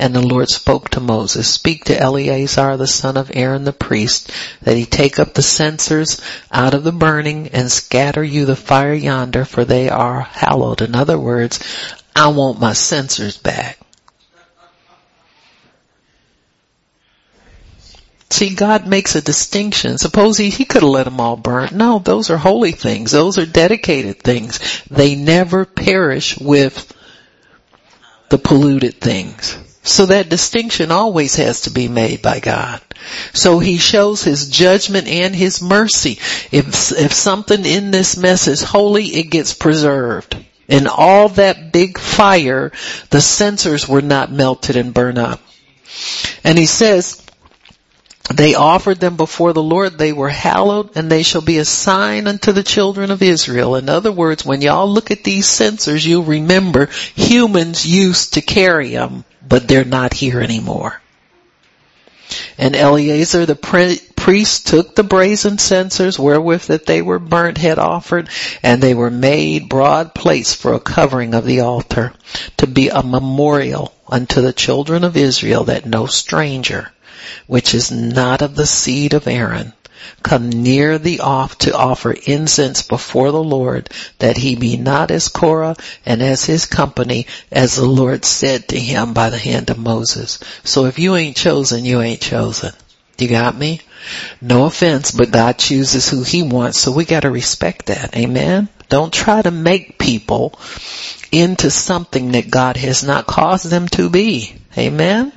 [0.00, 4.30] And the Lord spoke to Moses, speak to Eleazar the son of Aaron the priest,
[4.62, 6.20] that he take up the censers
[6.52, 10.82] out of the burning and scatter you the fire yonder, for they are hallowed.
[10.82, 11.58] In other words,
[12.18, 13.78] I want my censers back.
[18.30, 19.98] See, God makes a distinction.
[19.98, 21.70] Suppose he, he could have let them all burn.
[21.72, 23.12] No, those are holy things.
[23.12, 24.58] Those are dedicated things.
[24.90, 26.92] They never perish with
[28.30, 29.56] the polluted things.
[29.84, 32.80] So that distinction always has to be made by God.
[33.32, 36.18] So he shows his judgment and his mercy.
[36.50, 40.36] If, if something in this mess is holy, it gets preserved.
[40.68, 42.72] In all that big fire,
[43.10, 45.40] the censers were not melted and burned up.
[46.44, 47.24] And he says,
[48.32, 52.26] they offered them before the Lord, they were hallowed, and they shall be a sign
[52.26, 53.76] unto the children of Israel.
[53.76, 58.90] In other words, when y'all look at these censers, you'll remember humans used to carry
[58.90, 61.00] them, but they're not here anymore.
[62.58, 63.56] And Eleazar the
[64.18, 68.28] priest took the brazen censers wherewith that they were burnt had offered,
[68.62, 72.12] and they were made broad plates for a covering of the altar,
[72.56, 76.92] to be a memorial unto the children of Israel that no stranger,
[77.46, 79.72] which is not of the seed of Aaron,
[80.22, 83.88] come near the off to offer incense before the Lord,
[84.18, 88.78] that he be not as Korah and as his company, as the Lord said to
[88.78, 90.38] him by the hand of Moses.
[90.64, 92.72] So if you ain't chosen, you ain't chosen.
[93.18, 93.80] You got me?
[94.40, 98.16] No offense, but God chooses who he wants, so we gotta respect that.
[98.16, 98.68] Amen?
[98.88, 100.58] Don't try to make people
[101.30, 104.54] into something that God has not caused them to be.
[104.76, 105.32] Amen?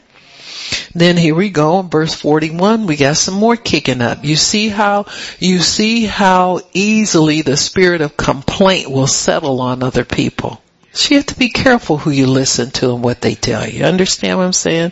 [0.93, 4.23] Then here we go in verse 41, we got some more kicking up.
[4.23, 5.05] You see how,
[5.39, 10.61] you see how easily the spirit of complaint will settle on other people.
[10.93, 13.85] So you have to be careful who you listen to and what they tell you.
[13.85, 14.91] Understand what I'm saying?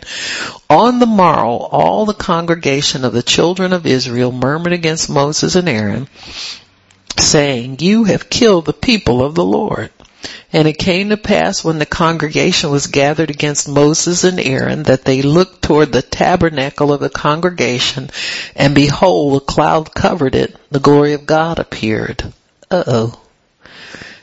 [0.70, 5.68] On the morrow, all the congregation of the children of Israel murmured against Moses and
[5.68, 6.08] Aaron,
[7.18, 9.90] saying, you have killed the people of the Lord.
[10.52, 15.04] And it came to pass when the congregation was gathered against Moses and Aaron that
[15.04, 18.10] they looked toward the tabernacle of the congregation
[18.56, 20.56] and behold a cloud covered it.
[20.70, 22.32] The glory of God appeared.
[22.70, 23.20] Uh oh.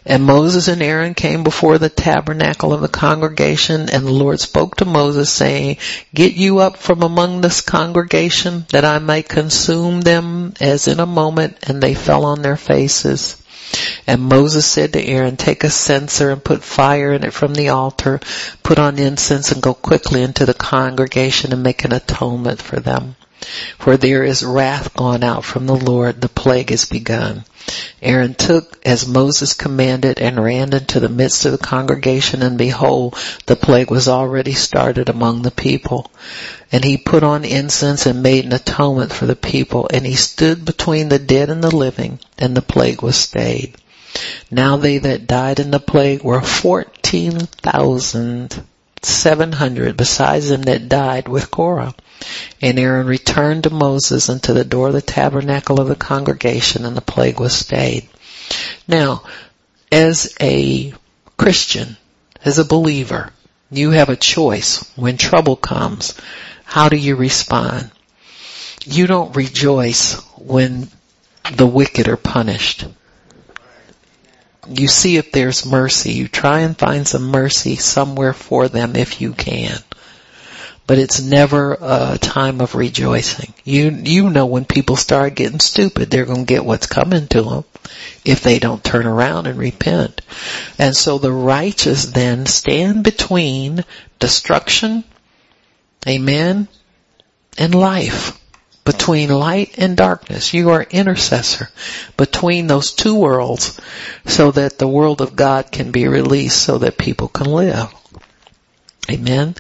[0.10, 4.78] And Moses and Aaron came before the tabernacle of the congregation and the Lord spoke
[4.78, 5.80] to Moses saying,
[6.16, 11.05] get you up from among this congregation that I may consume them as in a
[11.05, 13.36] moment and they fell on their faces.
[14.08, 17.68] And Moses said to Aaron, take a censer and put fire in it from the
[17.68, 18.22] altar,
[18.64, 23.18] put on incense and go quickly into the congregation and make an atonement for them.
[23.78, 27.43] For there is wrath gone out from the Lord, the plague is begun.
[28.01, 33.15] Aaron took as Moses commanded and ran into the midst of the congregation and behold,
[33.45, 36.09] the plague was already started among the people.
[36.72, 40.63] And he put on incense and made an atonement for the people and he stood
[40.63, 43.76] between the dead and the living and the plague was stayed.
[44.49, 48.63] Now they that died in the plague were fourteen thousand
[49.01, 51.93] seven hundred besides them that died with Korah.
[52.61, 56.95] And Aaron returned to Moses unto the door of the tabernacle of the congregation and
[56.97, 58.09] the plague was stayed.
[58.88, 59.24] Now,
[59.91, 60.93] as a
[61.38, 61.97] Christian,
[62.43, 63.32] as a believer,
[63.70, 66.15] you have a choice when trouble comes.
[66.63, 67.91] How do you respond?
[68.86, 70.89] You don't rejoice when
[71.55, 72.86] the wicked are punished
[74.70, 76.13] you see if there's mercy.
[76.13, 79.78] You try and find some mercy somewhere for them if you can.
[80.88, 83.53] But it's never a time of rejoicing.
[83.65, 87.41] You, you know when people start getting stupid, they're going to get what's coming to
[87.41, 87.65] them
[88.23, 90.21] if they don't turn around and repent.
[90.79, 93.83] And so the righteous then stand between
[94.19, 95.03] destruction,
[96.07, 96.67] amen,
[97.57, 98.39] and life
[98.88, 100.53] between light and darkness.
[100.53, 101.69] You are intercessor
[102.15, 103.80] between those two worlds
[104.26, 107.93] so that the world of God can be released so that people can live.
[109.09, 109.55] Amen.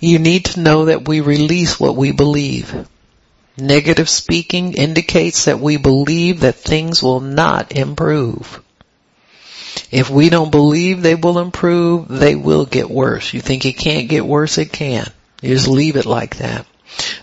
[0.00, 2.88] You need to know that we release what we believe.
[3.56, 8.62] Negative speaking indicates that we believe that things will not improve.
[9.90, 13.32] If we don't believe they will improve, they will get worse.
[13.32, 14.58] You think it can't get worse?
[14.58, 15.06] It can.
[15.42, 16.66] You just leave it like that.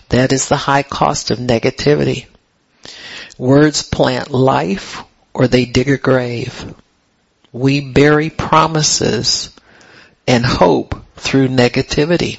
[0.08, 2.26] That is the high cost of negativity.
[3.36, 5.02] Words plant life
[5.34, 6.74] or they dig a grave.
[7.52, 9.50] We bury promises
[10.28, 12.38] and hope through negativity.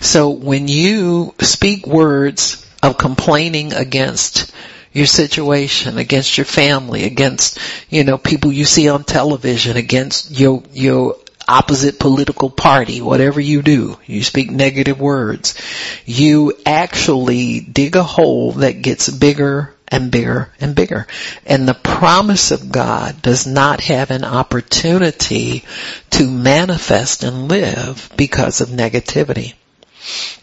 [0.00, 4.54] So when you speak words of complaining against
[4.92, 7.58] your situation, against your family, against,
[7.90, 11.16] you know, people you see on television, against your, your
[11.46, 15.60] opposite political party, whatever you do, you speak negative words,
[16.06, 21.06] you actually dig a hole that gets bigger and bigger and bigger.
[21.46, 25.64] And the promise of God does not have an opportunity
[26.10, 29.54] to manifest and live because of negativity.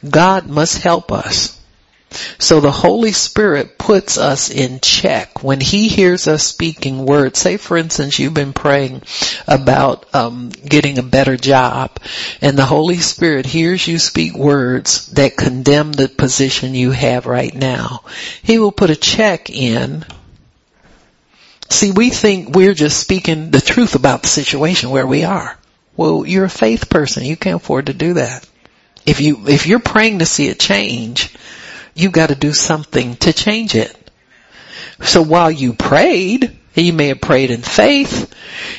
[0.08, 1.55] God must help us
[2.38, 7.40] So the Holy Spirit puts us in check when He hears us speaking words.
[7.40, 9.04] Say, for instance, you've been praying
[9.48, 12.00] about um, getting a better job,
[12.42, 17.54] and the Holy Spirit hears you speak words that condemn the position you have right
[17.54, 18.04] now.
[18.44, 20.06] He will put a check in.
[21.70, 25.58] See, we think we're just speaking the truth about the situation where we are.
[25.98, 27.24] Well, you're a faith person.
[27.24, 28.48] You can't afford to do that.
[29.06, 31.34] If you, if you're praying to see a change,
[31.96, 33.96] you got to do something to change it.
[35.02, 38.34] So while you prayed, you may have prayed in faith,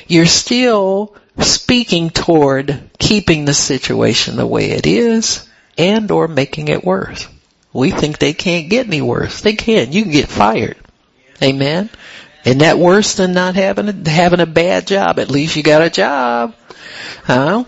[0.07, 6.85] you're still speaking toward keeping the situation the way it is and or making it
[6.85, 7.27] worse.
[7.73, 9.41] We think they can't get any worse.
[9.41, 9.93] They can.
[9.93, 10.77] You can get fired.
[11.43, 11.91] Amen.
[12.45, 15.19] Isn't that worse than not having a, having a bad job?
[15.19, 16.55] At least you got a job.
[17.25, 17.65] Huh?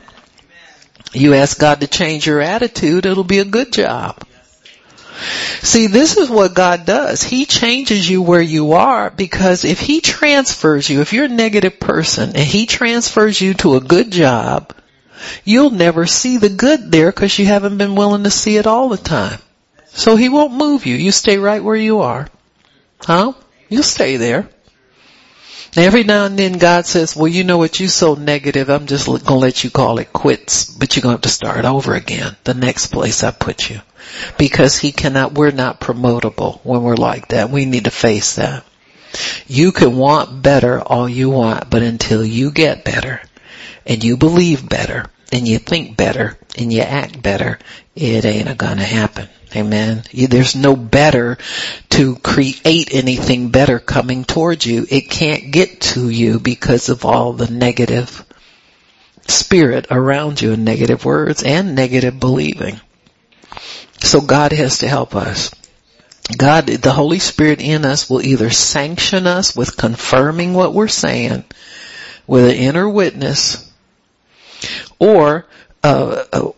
[1.13, 4.23] You ask God to change your attitude, it'll be a good job.
[5.63, 7.23] See, this is what God does.
[7.23, 11.81] He changes you where you are because if He transfers you, if you're a negative
[11.81, 14.75] person and He transfers you to a good job,
[15.45, 18.89] you'll never see the good there because you haven't been willing to see it all
[18.89, 19.41] the time.
[19.87, 20.95] So He won't move you.
[20.95, 22.29] You stay right where you are.
[23.01, 23.33] Huh?
[23.69, 24.49] You'll stay there.
[25.77, 29.07] Every now and then God says, well, you know what, you're so negative, I'm just
[29.07, 32.55] gonna let you call it quits, but you're gonna have to start over again, the
[32.55, 33.81] next place I put you.
[34.37, 37.51] Because He cannot, we're not promotable when we're like that.
[37.51, 38.65] We need to face that.
[39.47, 43.23] You can want better all you want, but until you get better,
[43.87, 47.59] and you believe better, and you think better, and you act better,
[47.97, 49.29] it ain't gonna happen.
[49.57, 50.03] Amen.
[50.13, 51.39] There's no better
[51.91, 54.87] to create anything better coming towards you.
[54.89, 58.25] It can't get to you because of all the negative
[59.27, 62.79] spirit around you and negative words and negative believing.
[64.01, 65.51] So God has to help us.
[66.37, 71.45] God, the Holy Spirit in us will either sanction us with confirming what we're saying
[72.27, 73.71] with an inner witness
[74.99, 75.47] or
[75.83, 76.51] uh, uh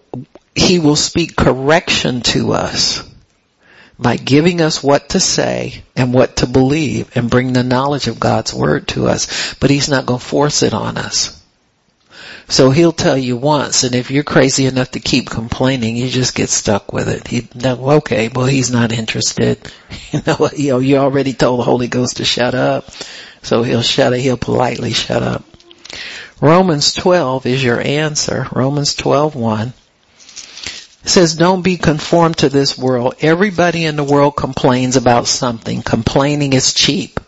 [0.54, 3.04] he will speak correction to us
[3.98, 8.18] by giving us what to say and what to believe and bring the knowledge of
[8.18, 9.54] God's word to us.
[9.60, 11.39] But He's not going to force it on us.
[12.50, 16.34] So He'll tell you once, and if you're crazy enough to keep complaining, you just
[16.34, 17.28] get stuck with it.
[17.28, 19.58] He, okay, well He's not interested.
[20.12, 22.90] You know, you know, you already told the Holy Ghost to shut up.
[23.42, 25.44] So He'll shut it, He'll politely shut up.
[26.40, 28.48] Romans 12 is your answer.
[28.50, 29.72] Romans 12, 1.
[31.02, 33.14] It says, don't be conformed to this world.
[33.20, 35.82] Everybody in the world complains about something.
[35.82, 37.20] Complaining is cheap.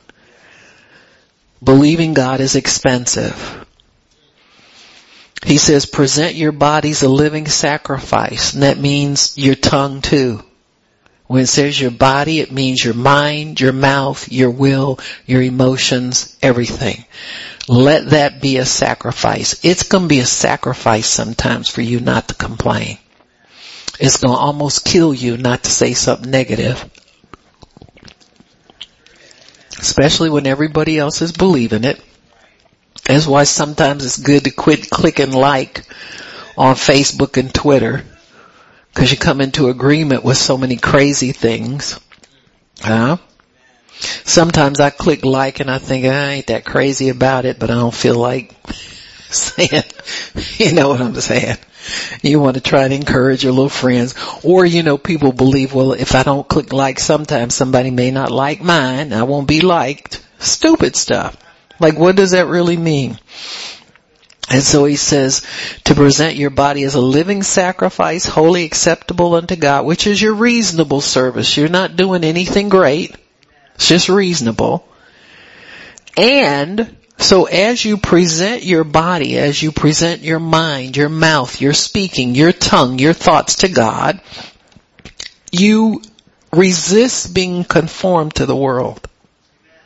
[1.62, 3.64] Believing God is expensive.
[5.44, 8.54] He says, present your bodies a living sacrifice.
[8.54, 10.42] And that means your tongue too.
[11.26, 16.36] When it says your body, it means your mind, your mouth, your will, your emotions,
[16.42, 17.04] everything.
[17.68, 19.64] Let that be a sacrifice.
[19.64, 22.98] It's to be a sacrifice sometimes for you not to complain.
[23.98, 26.88] It's to almost kill you not to say something negative.
[29.78, 32.00] Especially when everybody else is believing it.
[33.04, 35.82] That's why sometimes it's good to quit clicking like
[36.56, 38.04] on Facebook and Twitter.
[38.94, 41.98] Cause you come into agreement with so many crazy things.
[42.80, 43.16] Huh?
[44.24, 47.74] Sometimes I click like and I think I ain't that crazy about it, but I
[47.74, 48.54] don't feel like
[49.30, 49.84] saying,
[50.58, 51.56] you know what I'm saying.
[52.22, 54.14] You want to try to encourage your little friends.
[54.44, 58.30] Or, you know, people believe, well, if I don't click like sometimes somebody may not
[58.30, 59.12] like mine.
[59.12, 60.24] I won't be liked.
[60.38, 61.36] Stupid stuff.
[61.82, 63.18] Like what does that really mean?
[64.48, 65.46] And so he says
[65.84, 70.34] to present your body as a living sacrifice, holy acceptable unto God, which is your
[70.34, 71.56] reasonable service.
[71.56, 73.16] You're not doing anything great.
[73.74, 74.86] It's just reasonable.
[76.16, 81.72] And so as you present your body, as you present your mind, your mouth, your
[81.72, 84.20] speaking, your tongue, your thoughts to God,
[85.50, 86.02] you
[86.52, 89.08] resist being conformed to the world.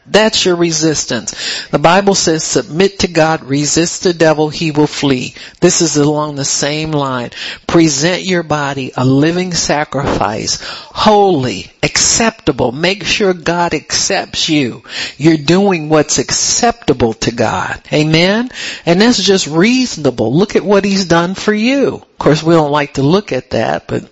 [0.08, 1.34] That's your resistance.
[1.70, 5.34] The Bible says submit to God, resist the devil, he will flee.
[5.60, 7.30] This is along the same line.
[7.66, 12.72] Present your body a living sacrifice, holy, acceptable.
[12.72, 14.84] Make sure God accepts you.
[15.16, 17.80] You're doing what's acceptable to God.
[17.92, 18.50] Amen?
[18.84, 20.32] And that's just reasonable.
[20.32, 21.96] Look at what he's done for you.
[21.96, 24.08] Of course, we don't like to look at that, but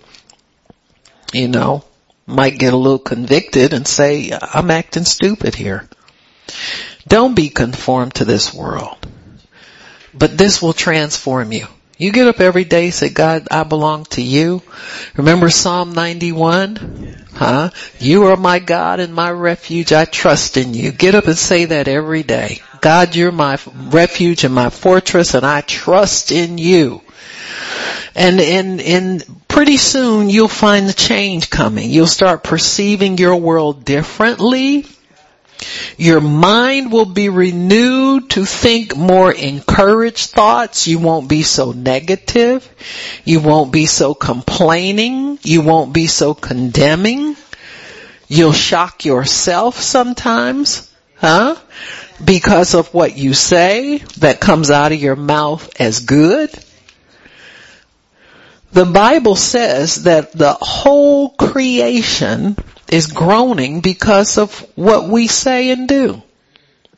[1.33, 1.83] you know,
[2.27, 5.87] might get a little convicted and say, I'm acting stupid here.
[7.07, 8.97] Don't be conformed to this world.
[10.13, 11.67] But this will transform you.
[11.97, 14.61] You get up every day say, God, I belong to you.
[15.15, 17.25] Remember Psalm 91?
[17.33, 17.69] Huh?
[17.99, 19.93] You are my God and my refuge.
[19.93, 20.91] I trust in you.
[20.91, 22.61] Get up and say that every day.
[22.81, 27.01] God, you're my refuge and my fortress and I trust in you.
[28.15, 31.89] And in, in pretty soon you'll find the change coming.
[31.89, 34.85] You'll start perceiving your world differently.
[35.97, 40.87] Your mind will be renewed to think more encouraged thoughts.
[40.87, 42.69] You won't be so negative.
[43.23, 45.39] You won't be so complaining.
[45.43, 47.35] You won't be so condemning.
[48.27, 51.55] You'll shock yourself sometimes, huh?
[52.23, 56.49] Because of what you say that comes out of your mouth as good.
[58.75, 62.57] The Bible says that the whole creation
[62.89, 66.21] is groaning because of what we say and do.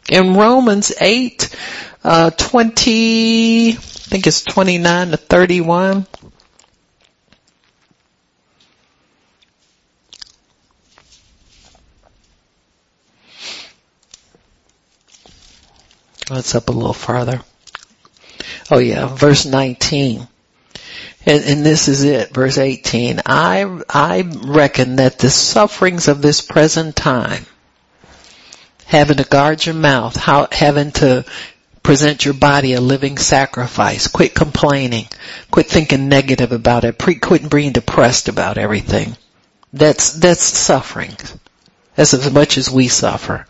[0.09, 1.55] In Romans 8,
[2.03, 6.07] uh, 20, I think it's 29 to 31.
[16.31, 17.43] Let's up a little farther.
[18.71, 20.27] Oh yeah, verse 19.
[21.27, 23.21] And, and, this is it, verse 18.
[23.25, 27.45] I, I reckon that the sufferings of this present time,
[28.85, 31.25] having to guard your mouth, how, having to
[31.83, 35.07] present your body a living sacrifice, quit complaining,
[35.51, 39.17] quit thinking negative about it, pre, quit being depressed about everything.
[39.73, 41.17] That's, that's suffering.
[41.95, 43.45] That's as much as we suffer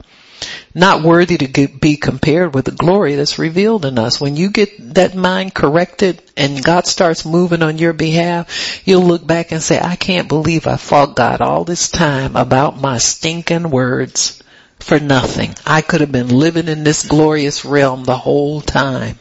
[0.73, 4.21] not worthy to be compared with the glory that's revealed in us.
[4.21, 9.25] When you get that mind corrected and God starts moving on your behalf, you'll look
[9.25, 13.69] back and say, I can't believe I fought God all this time about my stinking
[13.69, 14.41] words
[14.79, 15.55] for nothing.
[15.65, 19.17] I could have been living in this glorious realm the whole time.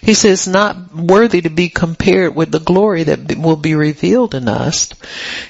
[0.00, 4.48] He says, not worthy to be compared with the glory that will be revealed in
[4.48, 4.90] us.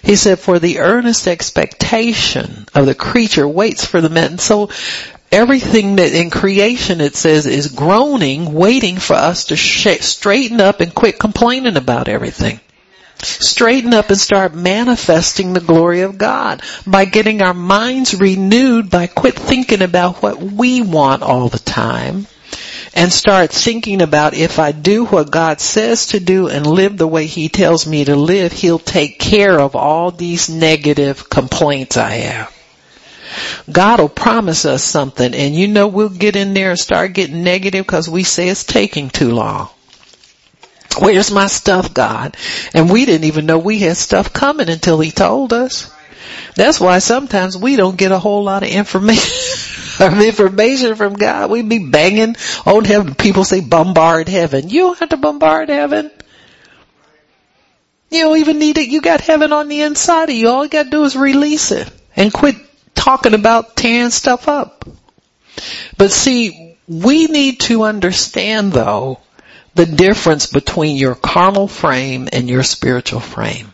[0.02, 4.38] He said, for the earnest expectation of the creature waits for the man.
[4.38, 4.70] So
[5.30, 10.80] everything that in creation it says is groaning, waiting for us to sh- straighten up
[10.80, 12.60] and quit complaining about everything.
[13.22, 19.06] Straighten up and start manifesting the glory of God by getting our minds renewed by
[19.08, 22.26] quit thinking about what we want all the time
[22.94, 27.06] and start thinking about if I do what God says to do and live the
[27.06, 32.10] way He tells me to live, He'll take care of all these negative complaints I
[32.10, 32.56] have.
[33.70, 37.44] God will promise us something and you know we'll get in there and start getting
[37.44, 39.68] negative because we say it's taking too long.
[40.98, 42.36] Where's my stuff, God?
[42.74, 45.94] And we didn't even know we had stuff coming until He told us.
[46.56, 49.76] That's why sometimes we don't get a whole lot of information.
[50.22, 51.50] information from God.
[51.50, 53.14] We'd be banging on heaven.
[53.14, 54.68] People say bombard heaven.
[54.68, 56.10] You don't have to bombard heaven.
[58.10, 58.88] You don't even need it.
[58.88, 60.48] You got heaven on the inside of you.
[60.48, 62.56] All you got to do is release it and quit
[62.94, 64.84] talking about tearing stuff up.
[65.96, 69.20] But see, we need to understand though
[69.74, 73.69] the difference between your carnal frame and your spiritual frame.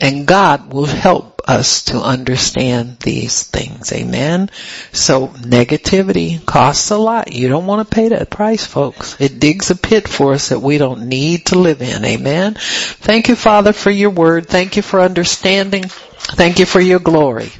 [0.00, 3.92] And God will help us to understand these things.
[3.92, 4.50] Amen.
[4.92, 7.32] So negativity costs a lot.
[7.32, 9.20] You don't want to pay that price, folks.
[9.20, 12.04] It digs a pit for us that we don't need to live in.
[12.04, 12.54] Amen.
[12.54, 14.48] Thank you, Father, for your word.
[14.48, 15.84] Thank you for understanding.
[15.84, 17.50] Thank you for your glory.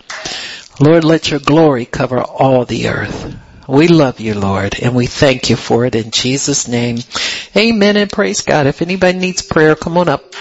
[0.80, 3.36] Lord, let your glory cover all the earth.
[3.68, 6.98] We love you, Lord, and we thank you for it in Jesus' name.
[7.56, 8.66] Amen and praise God.
[8.66, 10.34] If anybody needs prayer, come on up.